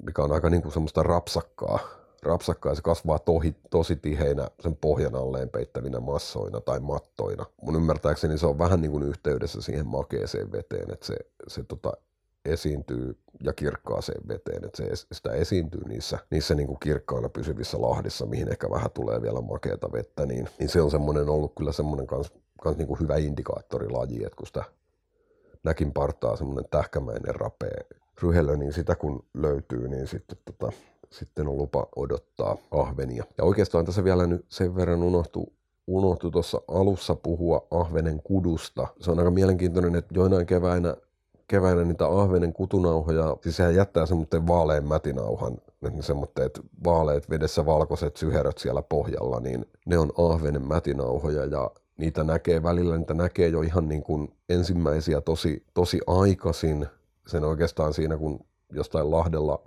mikä 0.06 0.22
on 0.22 0.32
aika 0.32 0.50
niin 0.50 0.62
kuin 0.62 0.72
semmoista 0.72 1.02
rapsakkaa. 1.02 1.78
Rapsakkaa 2.22 2.74
se 2.74 2.82
kasvaa 2.82 3.18
tohi, 3.18 3.56
tosi 3.70 3.96
tiheinä 3.96 4.48
sen 4.60 4.76
pohjan 4.76 5.14
alleen 5.14 5.48
peittävinä 5.48 6.00
massoina 6.00 6.60
tai 6.60 6.80
mattoina. 6.80 7.46
Mun 7.62 7.76
ymmärtääkseni 7.76 8.38
se 8.38 8.46
on 8.46 8.58
vähän 8.58 8.80
niin 8.80 8.90
kuin 8.90 9.02
yhteydessä 9.02 9.60
siihen 9.60 9.86
makeeseen 9.86 10.52
veteen, 10.52 10.92
että 10.92 11.06
se, 11.06 11.16
se 11.48 11.64
tota, 11.64 11.92
esiintyy 12.44 13.18
ja 13.42 13.52
kirkkaaseen 13.52 14.28
veteen, 14.28 14.64
että 14.64 14.76
se, 14.76 15.06
sitä 15.12 15.32
esiintyy 15.32 15.84
niissä, 15.88 16.18
niissä 16.30 16.54
niin 16.54 16.66
kuin 16.66 16.80
kirkkaana 16.80 17.28
pysyvissä 17.28 17.82
lahdissa, 17.82 18.26
mihin 18.26 18.48
ehkä 18.48 18.70
vähän 18.70 18.90
tulee 18.90 19.22
vielä 19.22 19.40
makeata 19.40 19.92
vettä, 19.92 20.26
niin, 20.26 20.48
niin 20.58 20.68
se 20.68 20.82
on 20.82 20.90
semmoinen 20.90 21.28
ollut 21.28 21.54
kyllä 21.54 21.72
semmoinen 21.72 22.06
kans, 22.06 22.32
kans 22.62 22.76
niin 22.76 22.88
kuin 22.88 23.00
hyvä 23.00 23.16
indikaattorilaji, 23.16 24.24
että 24.24 24.36
kun 24.36 24.46
sitä 24.46 24.64
näkin 25.64 25.92
partaa 25.92 26.36
semmoinen 26.36 26.70
tähkämäinen 26.70 27.34
rapea 27.34 27.84
ryhellä, 28.22 28.56
niin 28.56 28.72
sitä 28.72 28.96
kun 28.96 29.24
löytyy, 29.34 29.88
niin 29.88 30.06
sitten, 30.06 30.38
tota, 30.44 30.72
sitten 31.10 31.48
on 31.48 31.56
lupa 31.56 31.86
odottaa 31.96 32.56
ahvenia. 32.70 33.24
Ja 33.38 33.44
oikeastaan 33.44 33.84
tässä 33.84 34.04
vielä 34.04 34.26
nyt 34.26 34.46
sen 34.48 34.76
verran 34.76 35.02
unohtuu 35.02 35.52
unohtui 35.90 36.30
tuossa 36.30 36.62
alussa 36.68 37.14
puhua 37.14 37.66
ahvenen 37.70 38.20
kudusta. 38.24 38.86
Se 39.00 39.10
on 39.10 39.18
aika 39.18 39.30
mielenkiintoinen, 39.30 39.94
että 39.94 40.14
joinain 40.14 40.46
keväinä, 40.46 40.96
keväinä 41.48 41.84
niitä 41.84 42.06
ahvenen 42.06 42.52
kutunauhoja, 42.52 43.36
siis 43.42 43.56
sehän 43.56 43.74
jättää 43.74 44.06
semmoinen 44.06 44.46
vaalean 44.46 44.84
mätinauhan, 44.84 45.58
ne 45.80 46.02
semmoitteet 46.02 46.60
vaaleet 46.84 47.30
vedessä 47.30 47.66
valkoiset 47.66 48.16
syheröt 48.16 48.58
siellä 48.58 48.82
pohjalla, 48.82 49.40
niin 49.40 49.66
ne 49.86 49.98
on 49.98 50.12
ahvenen 50.18 50.66
mätinauhoja 50.66 51.44
ja 51.44 51.70
niitä 51.96 52.24
näkee 52.24 52.62
välillä, 52.62 52.98
niitä 52.98 53.14
näkee 53.14 53.48
jo 53.48 53.62
ihan 53.62 53.88
niin 53.88 54.02
kuin 54.02 54.32
ensimmäisiä 54.48 55.20
tosi, 55.20 55.64
tosi 55.74 56.00
aikaisin, 56.06 56.86
sen 57.30 57.44
oikeastaan 57.44 57.94
siinä, 57.94 58.16
kun 58.16 58.46
jostain 58.72 59.10
Lahdella, 59.10 59.62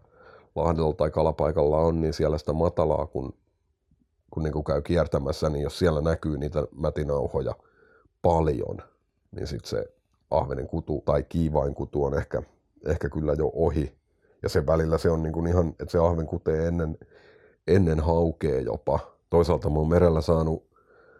Lahdella 0.55 0.93
tai 0.93 1.11
kalapaikalla 1.11 1.77
on, 1.77 2.01
niin 2.01 2.13
siellä 2.13 2.37
sitä 2.37 2.53
matalaa, 2.53 3.07
kun, 3.07 3.33
kun 4.31 4.43
niin 4.43 4.53
kuin 4.53 4.63
käy 4.63 4.81
kiertämässä, 4.81 5.49
niin 5.49 5.63
jos 5.63 5.79
siellä 5.79 6.01
näkyy 6.01 6.37
niitä 6.37 6.67
mätinauhoja 6.71 7.55
paljon, 8.21 8.77
niin 9.31 9.47
sitten 9.47 9.69
se 9.69 9.85
ahvenen 10.31 10.67
kutu 10.67 11.01
tai 11.05 11.23
kiivain 11.23 11.75
kutu 11.75 12.03
on 12.03 12.17
ehkä, 12.17 12.41
ehkä 12.85 13.09
kyllä 13.09 13.33
jo 13.33 13.51
ohi. 13.53 13.95
Ja 14.43 14.49
sen 14.49 14.67
välillä 14.67 14.97
se 14.97 15.09
on 15.09 15.23
niin 15.23 15.33
kuin 15.33 15.47
ihan, 15.47 15.69
että 15.69 15.91
se 15.91 15.97
ahven 15.97 16.25
kutee 16.25 16.67
ennen, 16.67 16.97
ennen 17.67 17.99
haukee 17.99 18.61
jopa. 18.61 18.99
Toisaalta 19.29 19.69
mä 19.69 19.79
oon 19.79 19.89
merellä 19.89 20.21
saanut, 20.21 20.67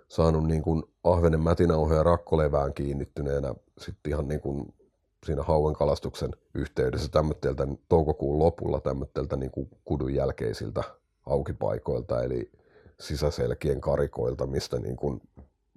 saanut 0.07 0.47
niin 0.47 0.61
kuin 0.61 0.83
ahvenen 1.03 1.39
mätinauhoja 1.39 2.03
rakkolevään 2.03 2.73
kiinnittyneenä 2.73 3.53
sitten 3.77 4.11
ihan 4.11 4.27
niin 4.27 4.41
kuin 4.41 4.73
siinä 5.23 5.43
hauen 5.43 5.75
kalastuksen 5.75 6.31
yhteydessä 6.53 7.09
tämmöiltä 7.09 7.67
toukokuun 7.89 8.39
lopulla 8.39 8.79
tämmöiltä 8.79 9.35
niin 9.37 9.51
kuin 9.51 9.69
kudun 9.85 10.13
jälkeisiltä 10.13 10.83
aukipaikoilta, 11.25 12.23
eli 12.23 12.51
sisäselkien 12.99 13.81
karikoilta, 13.81 14.47
mistä 14.47 14.79
niin 14.79 14.95
kuin, 14.95 15.21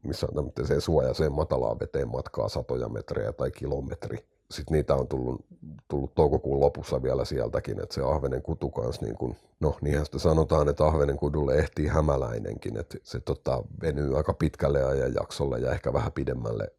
missä 0.03 0.27
on 0.27 0.53
tämmöiseen 0.53 0.81
suojaiseen 0.81 1.33
matalaan 1.33 1.81
veteen 1.81 2.09
matkaa 2.09 2.49
satoja 2.49 2.89
metrejä 2.89 3.33
tai 3.33 3.51
kilometri. 3.51 4.19
Sitten 4.51 4.77
niitä 4.77 4.95
on 4.95 5.09
tullut, 5.09 5.45
tullut 5.89 6.15
toukokuun 6.15 6.61
lopussa 6.61 7.03
vielä 7.03 7.25
sieltäkin, 7.25 7.83
että 7.83 7.95
se 7.95 8.03
ahvenen 8.03 8.43
kutu 8.43 8.71
kanssa, 8.71 9.05
niin 9.05 9.17
kuin, 9.17 9.37
no 9.61 9.77
niinhän 9.81 10.07
sitä 10.07 10.19
sanotaan, 10.19 10.69
että 10.69 10.87
ahvenen 10.87 11.17
kudulle 11.17 11.55
ehtii 11.55 11.87
hämäläinenkin, 11.87 12.77
että 12.77 12.99
se 13.03 13.21
tota, 13.21 13.63
venyy 13.83 14.17
aika 14.17 14.35
pitkälle 14.35 14.85
ajan 14.85 15.15
jaksolle 15.15 15.59
ja 15.59 15.73
ehkä 15.73 15.93
vähän 15.93 16.13
pidemmälle 16.13 16.73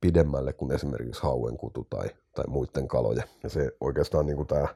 pidemmälle 0.00 0.52
kuin 0.52 0.72
esimerkiksi 0.72 1.22
hauenkutu 1.22 1.86
tai, 1.90 2.08
tai 2.34 2.44
muiden 2.48 2.88
kaloja. 2.88 3.22
Ja 3.42 3.48
se 3.48 3.72
oikeastaan 3.80 4.26
niin 4.26 4.36
kuin 4.36 4.48
tämä 4.48 4.68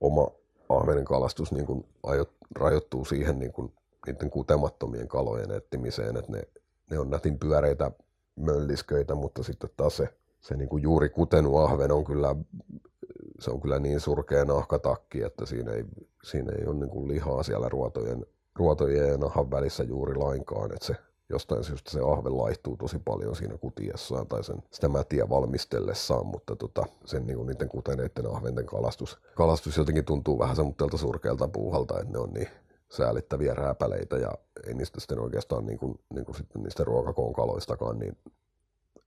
oma 0.00 0.30
ahvenen 0.68 1.04
kalastus 1.04 1.52
niin 1.52 1.66
kuin 1.66 1.84
ajot, 2.02 2.30
rajoittuu 2.58 3.04
siihen 3.04 3.38
niin 3.38 3.52
kuin 3.52 3.72
niiden 4.06 4.30
kutemattomien 4.30 5.08
kalojen 5.08 5.50
etsimiseen, 5.50 6.16
että 6.16 6.32
ne, 6.32 6.42
ne 6.90 6.98
on 6.98 7.10
nätin 7.10 7.38
pyöreitä 7.38 7.90
möllisköitä, 8.36 9.14
mutta 9.14 9.42
sitten 9.42 9.70
taas 9.76 9.96
se, 9.96 10.08
se 10.40 10.56
niin 10.56 10.68
kuin 10.68 10.82
juuri 10.82 11.08
kutenut 11.08 11.56
ahven 11.56 11.92
on 11.92 12.04
kyllä, 12.04 12.36
se 13.40 13.50
on 13.50 13.60
kyllä 13.60 13.78
niin 13.78 14.00
surkea 14.00 14.44
nahkatakki, 14.44 15.22
että 15.22 15.46
siinä 15.46 15.72
ei, 15.72 15.84
siinä 16.24 16.52
ei 16.58 16.66
ole 16.66 16.76
niin 16.76 16.90
kuin 16.90 17.08
lihaa 17.08 17.42
siellä 17.42 17.68
ruotojen, 17.68 18.26
ruotojen 18.56 19.08
ja 19.08 19.18
nahan 19.18 19.50
välissä 19.50 19.84
juuri 19.84 20.14
lainkaan, 20.14 20.72
että 20.72 20.86
se, 20.86 20.96
jostain 21.28 21.64
syystä 21.64 21.90
se 21.90 22.00
ahve 22.00 22.30
laihtuu 22.30 22.76
tosi 22.76 22.98
paljon 22.98 23.36
siinä 23.36 23.58
kutiessaan 23.58 24.26
tai 24.26 24.44
sen, 24.44 24.62
sitä 24.70 24.88
mätiä 24.88 25.28
valmistellessaan, 25.28 26.26
mutta 26.26 26.56
tota, 26.56 26.86
sen 27.04 27.26
niin 27.26 27.36
kuin 27.36 27.46
niiden 27.46 27.68
kuteneiden 27.68 28.30
ahventen 28.30 28.66
kalastus, 28.66 29.18
kalastus 29.34 29.76
jotenkin 29.76 30.04
tuntuu 30.04 30.38
vähän 30.38 30.56
semmoiselta 30.56 30.96
surkealta 30.96 31.48
puuhalta, 31.48 32.00
että 32.00 32.12
ne 32.12 32.18
on 32.18 32.30
niin 32.30 32.48
säälittäviä 32.88 33.54
rääpäleitä 33.54 34.16
ja 34.16 34.32
ei 34.66 34.74
niistä 34.74 35.00
sitten 35.00 35.18
oikeastaan 35.18 35.66
niin 35.66 35.78
kuin, 35.78 36.00
niin 36.14 36.24
kuin 36.24 36.36
sitten 36.36 36.62
niistä 36.62 36.84
ruokakoon 36.84 37.32
kaloistakaan, 37.32 37.98
niin 37.98 38.16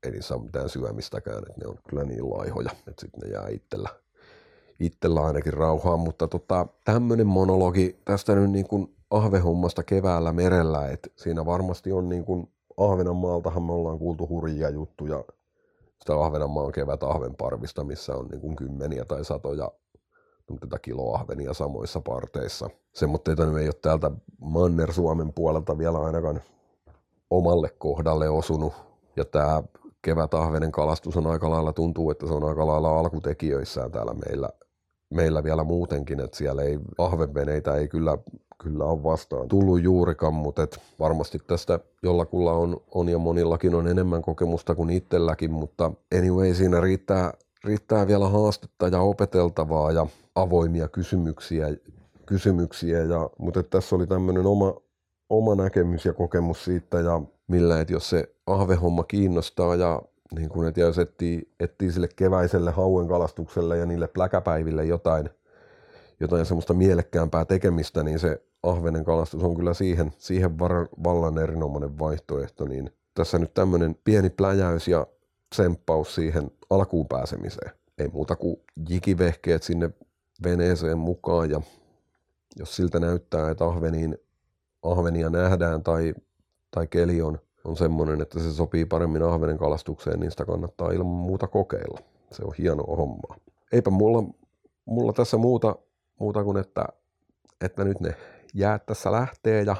ei 0.03 0.11
niissä 0.11 0.35
ole 0.35 0.43
mitään 0.43 0.69
syömistäkään, 0.69 1.37
että 1.37 1.61
ne 1.61 1.67
on 1.67 1.77
kyllä 1.89 2.03
niin 2.03 2.29
laihoja, 2.29 2.71
että 2.87 3.01
sitten 3.01 3.19
ne 3.19 3.33
jää 3.33 3.47
itsellä, 3.49 3.89
itsellä 4.79 5.25
ainakin 5.25 5.53
rauhaan, 5.53 5.99
mutta 5.99 6.27
tota, 6.27 6.67
tämmöinen 6.85 7.27
monologi 7.27 7.99
tästä 8.05 8.35
nyt 8.35 8.51
niin 8.51 8.67
kuin 8.67 8.95
ahvehommasta 9.11 9.83
keväällä 9.83 10.33
merellä, 10.33 10.87
että 10.87 11.09
siinä 11.15 11.45
varmasti 11.45 11.91
on 11.91 12.09
niin 12.09 12.25
kuin 12.25 12.49
Ahvenanmaaltahan 12.77 13.63
me 13.63 13.71
ollaan 13.71 13.99
kuultu 13.99 14.29
hurjia 14.29 14.69
juttuja 14.69 15.23
sitä 15.99 16.13
Ahvenanmaan 16.25 16.71
kevät 16.71 17.03
ahvenparvista, 17.03 17.83
missä 17.83 18.15
on 18.15 18.27
niin 18.27 18.41
kuin 18.41 18.55
kymmeniä 18.55 19.05
tai 19.05 19.25
satoja 19.25 19.71
tätä 20.59 20.79
kiloahvenia 20.79 21.53
samoissa 21.53 22.01
parteissa. 22.01 22.69
Semmoitteita 22.93 23.43
ei 23.43 23.67
ole 23.67 23.73
täältä 23.81 24.11
Manner-Suomen 24.41 25.33
puolelta 25.33 25.77
vielä 25.77 25.97
ainakaan 25.99 26.41
omalle 27.29 27.69
kohdalle 27.77 28.29
osunut. 28.29 28.73
Ja 29.15 29.25
tämä 29.25 29.63
kevätahvenen 30.01 30.71
kalastus 30.71 31.17
on 31.17 31.27
aika 31.27 31.49
lailla, 31.49 31.73
tuntuu, 31.73 32.11
että 32.11 32.27
se 32.27 32.33
on 32.33 32.43
aika 32.43 32.67
lailla 32.67 32.99
alkutekijöissään 32.99 33.91
täällä 33.91 34.13
meillä, 34.13 34.49
meillä 35.09 35.43
vielä 35.43 35.63
muutenkin, 35.63 36.19
että 36.19 36.37
siellä 36.37 36.61
ei 36.61 36.79
ahvenveneitä 36.97 37.75
ei 37.75 37.87
kyllä, 37.87 38.17
kyllä 38.63 38.85
ole 38.85 39.03
vastaan 39.03 39.47
tullut 39.47 39.83
juurikaan, 39.83 40.33
mutta 40.33 40.63
et 40.63 40.79
varmasti 40.99 41.39
tästä 41.47 41.79
jollakulla 42.03 42.53
on, 42.53 42.81
on 42.91 43.09
ja 43.09 43.17
monillakin 43.17 43.75
on 43.75 43.87
enemmän 43.87 44.21
kokemusta 44.21 44.75
kuin 44.75 44.89
itselläkin, 44.89 45.51
mutta 45.51 45.91
anyway 46.17 46.53
siinä 46.53 46.81
riittää, 46.81 47.33
riittää 47.63 48.07
vielä 48.07 48.29
haastetta 48.29 48.87
ja 48.87 49.01
opeteltavaa 49.01 49.91
ja 49.91 50.07
avoimia 50.35 50.87
kysymyksiä, 50.87 51.67
kysymyksiä 52.25 52.99
ja, 52.99 53.29
mutta 53.37 53.63
tässä 53.63 53.95
oli 53.95 54.07
tämmöinen 54.07 54.45
oma, 54.45 54.73
oma 55.29 55.55
näkemys 55.55 56.05
ja 56.05 56.13
kokemus 56.13 56.65
siitä 56.65 56.99
ja 56.99 57.21
millä, 57.47 57.81
että 57.81 57.93
jos 57.93 58.09
se 58.09 58.35
ahvehomma 58.47 59.03
kiinnostaa 59.03 59.75
ja 59.75 60.01
niin 60.35 60.49
kun, 60.49 60.67
että 60.67 60.79
jos 60.79 60.97
etsii, 60.99 61.51
etsii 61.59 61.91
sille 61.91 62.09
keväiselle 62.15 62.71
hauen 62.71 63.07
kalastukselle 63.07 63.77
ja 63.77 63.85
niille 63.85 64.07
pläkäpäiville 64.07 64.85
jotain, 64.85 65.29
jotain 66.19 66.45
semmoista 66.45 66.73
mielekkäämpää 66.73 67.45
tekemistä, 67.45 68.03
niin 68.03 68.19
se 68.19 68.41
ahvenen 68.63 69.03
kalastus 69.03 69.43
on 69.43 69.55
kyllä 69.55 69.73
siihen, 69.73 70.11
siihen 70.17 70.59
vallan 71.03 71.37
erinomainen 71.37 71.99
vaihtoehto. 71.99 72.65
Niin 72.65 72.91
tässä 73.13 73.39
nyt 73.39 73.53
tämmöinen 73.53 73.95
pieni 74.03 74.29
pläjäys 74.29 74.87
ja 74.87 75.07
tsemppaus 75.49 76.15
siihen 76.15 76.51
alkuun 76.69 77.07
pääsemiseen. 77.07 77.71
Ei 77.97 78.07
muuta 78.07 78.35
kuin 78.35 78.57
jikivehkeet 78.89 79.63
sinne 79.63 79.89
veneeseen 80.43 80.97
mukaan 80.97 81.49
ja 81.49 81.61
jos 82.55 82.75
siltä 82.75 82.99
näyttää, 82.99 83.49
että 83.51 83.65
ahveniin, 83.65 84.17
ahvenia 84.83 85.29
nähdään 85.29 85.83
tai, 85.83 86.13
tai 86.71 86.87
keli 86.87 87.21
on, 87.21 87.39
on 87.63 87.77
semmoinen, 87.77 88.21
että 88.21 88.39
se 88.39 88.53
sopii 88.53 88.85
paremmin 88.85 89.23
ahvenen 89.23 89.57
kalastukseen, 89.57 90.19
niin 90.19 90.31
sitä 90.31 90.45
kannattaa 90.45 90.91
ilman 90.91 91.13
muuta 91.13 91.47
kokeilla. 91.47 91.99
Se 92.31 92.43
on 92.45 92.53
hienoa 92.57 92.95
hommaa. 92.95 93.35
Eipä 93.71 93.89
mulla, 93.89 94.23
mulla 94.85 95.13
tässä 95.13 95.37
muuta, 95.37 95.75
muuta 96.19 96.43
kuin, 96.43 96.57
että, 96.57 96.85
että 97.61 97.83
nyt 97.83 97.99
ne 97.99 98.15
jäät 98.53 98.85
tässä 98.85 99.11
lähtee 99.11 99.63
ja 99.63 99.75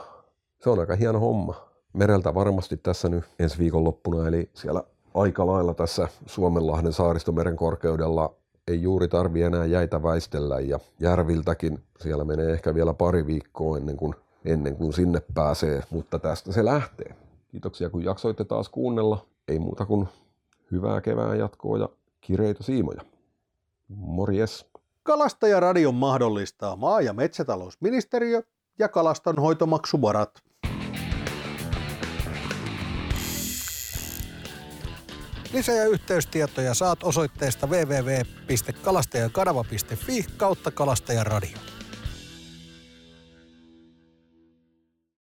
se 0.60 0.70
on 0.70 0.80
aika 0.80 0.96
hieno 0.96 1.20
homma. 1.20 1.70
Mereltä 1.94 2.34
varmasti 2.34 2.78
tässä 2.78 3.10
nyt 3.10 3.24
ensi 3.40 3.58
viikon 3.58 3.84
loppuna, 3.84 4.28
eli 4.28 4.50
siellä 4.54 4.84
aika 5.14 5.48
lailla 5.48 5.74
tässä 5.74 6.08
Suomenlahden 6.26 6.94
saaristomeren 6.94 7.56
korkeudella 7.56 8.36
ei 8.68 8.82
juuri 8.82 9.08
tarvi 9.08 9.42
enää 9.42 9.66
jäitä 9.66 10.04
väistellä 10.04 10.60
ja 10.60 10.80
järviltäkin 11.00 11.80
siellä 12.00 12.24
menee 12.24 12.52
ehkä 12.52 12.76
vielä 12.76 12.94
pari 12.94 13.26
viikkoa 13.26 13.78
ennen 13.78 13.98
kuin, 13.98 14.16
ennen 14.46 14.76
kuin 14.76 14.94
sinne 14.94 15.22
pääsee, 15.34 15.84
mutta 15.90 16.20
tästä 16.20 16.52
se 16.52 16.66
lähtee. 16.66 17.16
Kiitoksia 17.52 17.90
kun 17.90 18.04
jaksoitte 18.04 18.46
taas 18.46 18.70
kuunnella. 18.70 19.26
Ei 19.48 19.60
muuta 19.60 19.86
kuin 19.86 20.08
hyvää 20.72 21.02
kevään 21.02 21.40
jatkoa 21.40 21.78
ja 21.78 21.90
kireitä 22.22 22.64
siimoja. 22.64 23.02
Morjes! 23.88 24.66
Kalastajaradion 25.04 25.96
mahdollistaa 25.96 26.76
maa- 26.76 27.02
ja 27.02 27.14
metsätalousministeriö 27.14 28.44
ja 28.80 28.90
kalastonhoitomaksuvarat. 28.90 30.40
Lisä- 35.54 35.72
ja 35.72 35.86
yhteystietoja 35.86 36.74
saat 36.74 37.04
osoitteesta 37.04 37.68
www.kalastajakanava.fi 37.68 40.26
kautta 40.38 40.72
kalastajaradio. 40.72 41.58